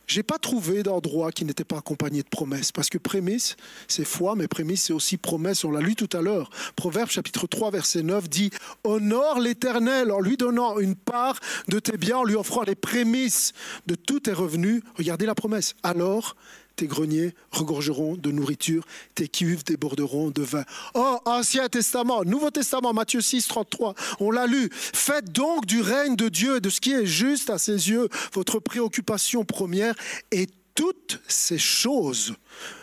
[0.07, 2.71] j'ai pas trouvé d'endroit qui n'était pas accompagné de promesses.
[2.71, 3.57] Parce que prémisse,
[3.89, 5.65] c'est foi, mais prémisse, c'est aussi promesse.
[5.65, 6.51] On l'a lu tout à l'heure.
[6.77, 8.51] Proverbe chapitre 3, verset 9 dit
[8.85, 13.53] Honore l'Éternel en lui donnant une part de tes biens, en lui offrant les prémices
[13.87, 14.83] de tous tes revenus.
[14.97, 15.75] Regardez la promesse.
[15.83, 16.37] Alors
[16.77, 20.64] tes greniers regorgeront de nourriture, tes cuves déborderont de vin.
[20.95, 24.68] Oh, Ancien Testament, Nouveau Testament, Matthieu 6, 33, on l'a lu.
[24.72, 28.09] Faites donc du règne de Dieu et de ce qui est juste à ses yeux
[28.33, 29.95] votre préoccupation première
[30.31, 30.47] et
[30.77, 32.35] toutes ces choses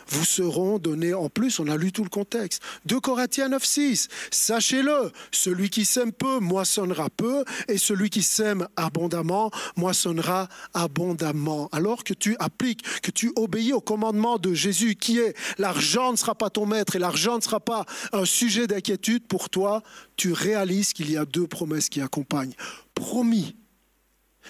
[0.07, 1.59] vous seront données en plus.
[1.59, 2.61] On a lu tout le contexte.
[2.85, 4.09] 2 Corinthiens 9, 6.
[4.31, 11.69] Sachez-le, celui qui sème peu moissonnera peu, et celui qui sème abondamment moissonnera abondamment.
[11.71, 16.17] Alors que tu appliques, que tu obéis au commandement de Jésus, qui est l'argent ne
[16.17, 19.83] sera pas ton maître et l'argent ne sera pas un sujet d'inquiétude pour toi,
[20.17, 22.53] tu réalises qu'il y a deux promesses qui accompagnent.
[22.93, 23.55] Promis,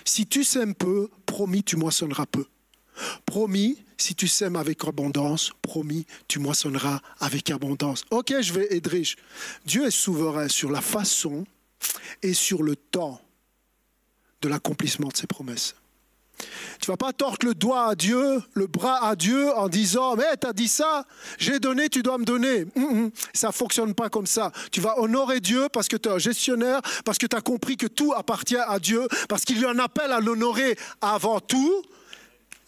[0.06, 2.46] si tu sèmes peu, promis, tu moissonneras peu.
[3.26, 8.06] Promis, si tu sèmes avec abondance, promis, tu moissonneras avec abondance.
[8.12, 9.18] Ok, je vais Edrich.
[9.66, 11.46] Dieu est souverain sur la façon
[12.22, 13.22] et sur le temps
[14.42, 15.76] de l'accomplissement de ses promesses.
[16.80, 20.36] Tu vas pas tordre le doigt à Dieu, le bras à Dieu en disant Mais
[20.40, 21.06] tu as dit ça,
[21.38, 22.66] j'ai donné, tu dois me donner.
[22.66, 24.52] Ça hum, hum, ça fonctionne pas comme ça.
[24.72, 27.78] Tu vas honorer Dieu parce que tu es un gestionnaire, parce que tu as compris
[27.78, 31.84] que tout appartient à Dieu, parce qu'il y a un appel à l'honorer avant tout.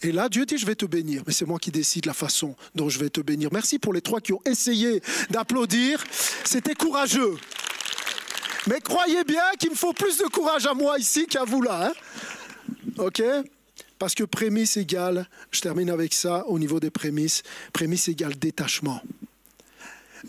[0.02, 1.22] Et là, Dieu dit, je vais te bénir.
[1.26, 3.48] Mais c'est moi qui décide la façon dont je vais te bénir.
[3.52, 6.04] Merci pour les trois qui ont essayé d'applaudir.
[6.44, 7.36] C'était courageux.
[8.66, 11.88] Mais croyez bien qu'il me faut plus de courage à moi ici qu'à vous là.
[11.88, 11.92] Hein.
[12.98, 13.22] OK?
[13.98, 17.42] Parce que prémisse égale, je termine avec ça au niveau des prémices,
[17.72, 19.00] prémisse égale détachement.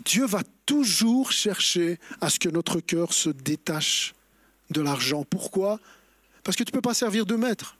[0.04, 4.14] Dieu va toujours chercher à ce que notre cœur se détache
[4.70, 5.24] de l'argent.
[5.28, 5.80] Pourquoi?
[6.44, 7.76] Parce que tu ne peux pas servir de maître.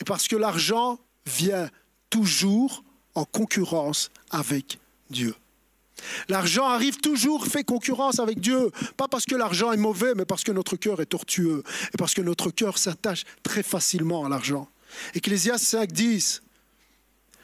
[0.00, 1.68] Et parce que l'argent vient
[2.08, 4.78] toujours en concurrence avec
[5.10, 5.34] Dieu.
[6.28, 10.44] L'argent arrive toujours, fait concurrence avec Dieu, pas parce que l'argent est mauvais, mais parce
[10.44, 11.62] que notre cœur est tortueux
[11.92, 14.68] et parce que notre cœur s'attache très facilement à l'argent.
[15.14, 16.42] Ecclésiaste 5, 10.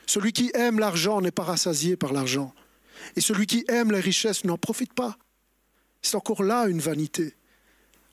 [0.07, 2.55] Celui qui aime l'argent n'est pas rassasié par l'argent.
[3.15, 5.17] Et celui qui aime les richesses n'en profite pas.
[6.03, 7.35] C'est encore là une vanité.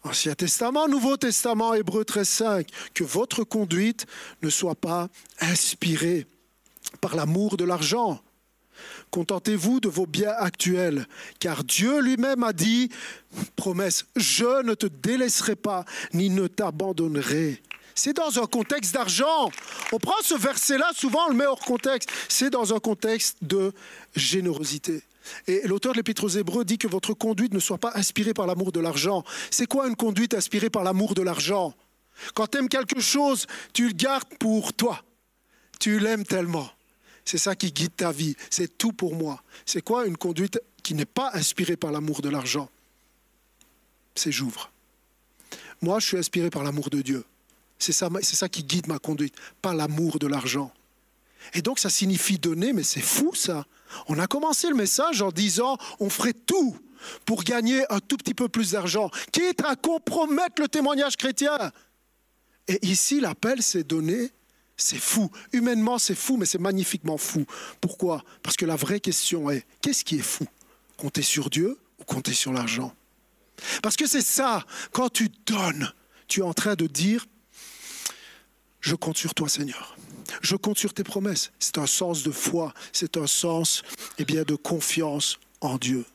[0.05, 4.05] Ancien Testament, Nouveau Testament, Hébreu 13, 5, que votre conduite
[4.41, 5.07] ne soit pas
[5.39, 6.27] inspirée
[6.99, 8.21] par l'amour de l'argent.
[9.11, 11.07] Contentez-vous de vos biens actuels,
[11.39, 12.89] car Dieu lui-même a dit,
[13.55, 17.61] promesse, je ne te délaisserai pas, ni ne t'abandonnerai.
[17.95, 19.51] C'est dans un contexte d'argent.
[19.93, 22.09] On prend ce verset-là, souvent on le met hors contexte.
[22.27, 23.71] C'est dans un contexte de
[24.15, 25.03] générosité.
[25.47, 28.47] Et l'auteur de l'Épître aux Hébreux dit que votre conduite ne soit pas inspirée par
[28.47, 29.23] l'amour de l'argent.
[29.51, 31.73] C'est quoi une conduite inspirée par l'amour de l'argent?
[32.33, 35.03] Quand tu aimes quelque chose, tu le gardes pour toi.
[35.79, 36.69] Tu l'aimes tellement.
[37.25, 38.35] C'est ça qui guide ta vie.
[38.49, 39.41] C'est tout pour moi.
[39.65, 42.69] C'est quoi une conduite qui n'est pas inspirée par l'amour de l'argent?
[44.15, 44.71] C'est j'ouvre.
[45.81, 47.25] Moi, je suis inspiré par l'amour de Dieu.
[47.79, 50.71] C'est ça, ça qui guide ma conduite, pas l'amour de l'argent.
[51.53, 53.65] Et donc ça signifie donner, mais c'est fou ça.
[54.07, 56.77] On a commencé le message en disant on ferait tout
[57.25, 61.57] pour gagner un tout petit peu plus d'argent, quitte à compromettre le témoignage chrétien.
[62.67, 64.31] Et ici, l'appel, c'est donné.
[64.75, 65.29] C'est fou.
[65.51, 67.45] Humainement, c'est fou, mais c'est magnifiquement fou.
[67.79, 68.23] Pourquoi?
[68.41, 70.45] Parce que la vraie question est, qu'est-ce qui est fou?
[70.97, 72.93] Compter sur Dieu ou compter sur l'argent?
[73.81, 75.91] Parce que c'est ça, quand tu donnes,
[76.27, 77.27] tu es en train de dire,
[78.81, 79.95] je compte sur toi Seigneur.
[80.41, 81.51] Je compte sur tes promesses.
[81.59, 83.83] C'est un sens de foi, c'est un sens
[84.17, 86.05] eh bien, de confiance en Dieu.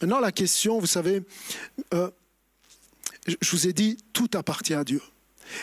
[0.00, 1.22] Maintenant, la question, vous savez,
[1.94, 2.10] euh,
[3.26, 5.02] je vous ai dit, tout appartient à Dieu.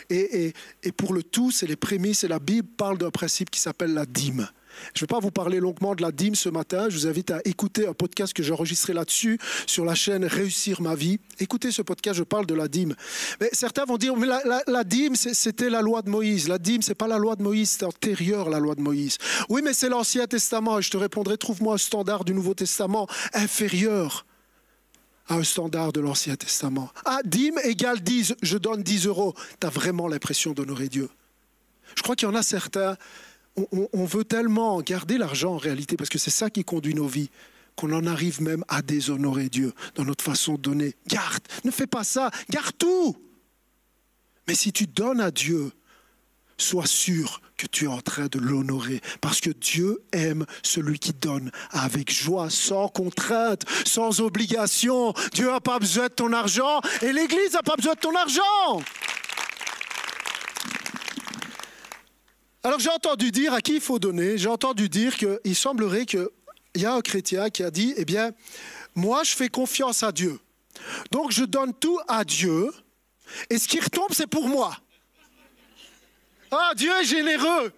[0.09, 0.53] Et,
[0.83, 3.93] et pour le tout, c'est les prémices, et la Bible parle d'un principe qui s'appelle
[3.93, 4.49] la dîme.
[4.93, 6.87] Je ne vais pas vous parler longuement de la dîme ce matin.
[6.89, 10.81] Je vous invite à écouter un podcast que j'ai enregistré là-dessus sur la chaîne Réussir
[10.81, 11.19] ma vie.
[11.39, 12.95] Écoutez ce podcast, je parle de la dîme.
[13.39, 16.47] Mais certains vont dire, mais la, dîme, c'était la loi de Moïse.
[16.47, 19.17] La dîme, c'est pas la loi de Moïse, c'est antérieur à la loi de Moïse.
[19.49, 20.79] Oui, mais c'est l'Ancien Testament.
[20.79, 24.25] Et je te répondrai, trouve-moi un standard du Nouveau Testament inférieur
[25.27, 26.89] à un standard de l'Ancien Testament.
[27.05, 29.33] Ah, dîme égale 10, je donne 10 euros.
[29.59, 31.09] Tu as vraiment l'impression d'honorer Dieu.
[31.95, 32.97] Je crois qu'il y en a certains,
[33.57, 37.29] on, veut tellement garder l'argent en réalité, parce que c'est ça qui conduit nos vies,
[37.75, 40.95] qu'on en arrive même à déshonorer Dieu dans notre façon de donner.
[41.07, 43.15] Garde, ne fais pas ça, garde tout.
[44.47, 45.71] Mais si tu donnes à Dieu,
[46.57, 51.13] sois sûr que tu es en train de l'honorer, parce que Dieu aime celui qui
[51.13, 55.13] donne avec joie, sans contrainte, sans obligation.
[55.33, 58.83] Dieu n'a pas besoin de ton argent et l'Église n'a pas besoin de ton argent.
[62.65, 66.27] Alors j'ai entendu dire à qui il faut donner, j'ai entendu dire qu'il semblerait qu'il
[66.77, 68.31] y a un chrétien qui a dit, eh bien,
[68.95, 70.39] moi je fais confiance à Dieu.
[71.11, 72.71] Donc je donne tout à Dieu,
[73.51, 74.75] et ce qui retombe, c'est pour moi.
[76.49, 77.71] Ah, Dieu est généreux.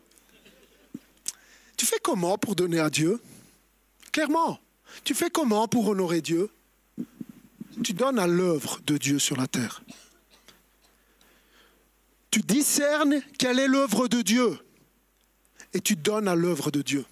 [1.76, 3.22] Tu fais comment pour donner à Dieu?
[4.14, 4.58] Clairement.
[5.04, 6.50] Tu fais comment pour honorer Dieu?
[7.84, 9.84] Tu donnes à l'œuvre de Dieu sur la terre.
[12.32, 14.58] Tu discernes quelle est l'œuvre de Dieu
[15.74, 17.06] et tu donnes à l'œuvre de Dieu.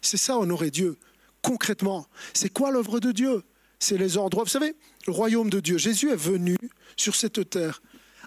[0.00, 0.96] C'est ça, honorer Dieu.
[1.42, 3.42] Concrètement, c'est quoi l'œuvre de Dieu?
[3.78, 4.44] C'est les endroits.
[4.44, 4.74] Vous savez,
[5.06, 5.78] le royaume de Dieu.
[5.78, 6.56] Jésus est venu
[6.96, 7.82] sur cette terre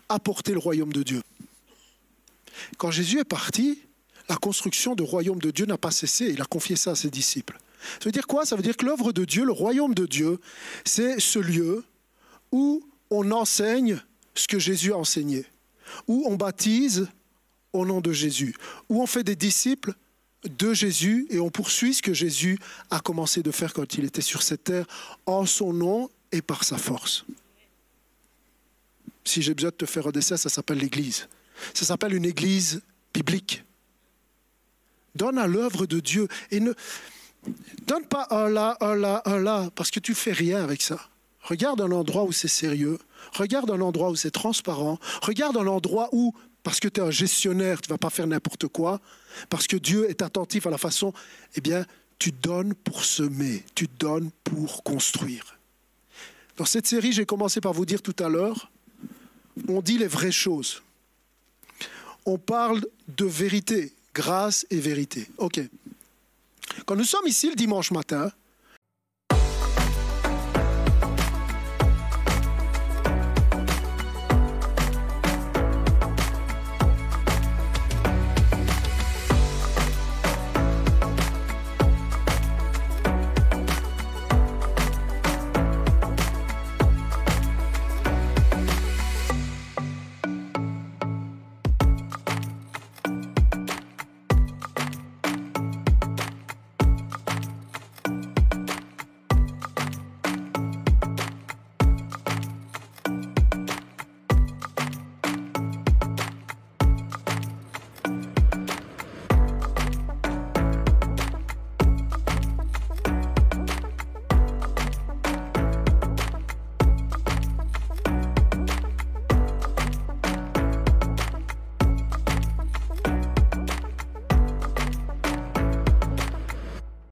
[0.09, 1.21] apporter le royaume de Dieu.
[2.77, 3.80] Quand Jésus est parti,
[4.27, 6.25] la construction du royaume de Dieu n'a pas cessé.
[6.25, 7.57] Il a confié ça à ses disciples.
[7.99, 8.45] Ça veut dire quoi?
[8.45, 10.39] Ça veut dire que l'œuvre de Dieu, le royaume de Dieu,
[10.86, 11.84] c'est ce lieu
[12.51, 14.01] où on enseigne
[14.36, 15.45] ce que Jésus a enseigné,
[16.07, 17.07] où on baptise
[17.74, 18.55] au nom de Jésus,
[18.89, 19.93] où on fait des disciples
[20.43, 22.57] de Jésus et on poursuit ce que Jésus
[22.89, 24.86] a commencé de faire quand il était sur cette terre,
[25.26, 27.26] en son nom et par sa force.
[29.26, 31.28] Si j'ai besoin de te faire un dessin, ça s'appelle l'Église.
[31.74, 32.82] Ça s'appelle une Église
[33.13, 33.63] biblique.
[35.13, 36.74] Donne à l'œuvre de Dieu et ne
[37.86, 40.99] donne pas un là, un là, un là, parce que tu fais rien avec ça.
[41.41, 42.99] Regarde un endroit où c'est sérieux.
[43.34, 44.99] Regarde un endroit où c'est transparent.
[45.22, 46.34] Regarde un endroit où
[46.64, 48.99] parce que tu es un gestionnaire, tu ne vas pas faire n'importe quoi,
[49.49, 51.14] parce que Dieu est attentif à la façon,
[51.55, 51.86] eh bien,
[52.18, 55.57] tu donnes pour semer, tu donnes pour construire.
[56.57, 58.70] Dans cette série, j'ai commencé par vous dire tout à l'heure,
[59.68, 60.82] on dit les vraies choses.
[62.26, 65.30] On parle de vérité, grâce et vérité.
[65.38, 65.62] OK.
[66.86, 68.32] Quand nous sommes ici le dimanche matin,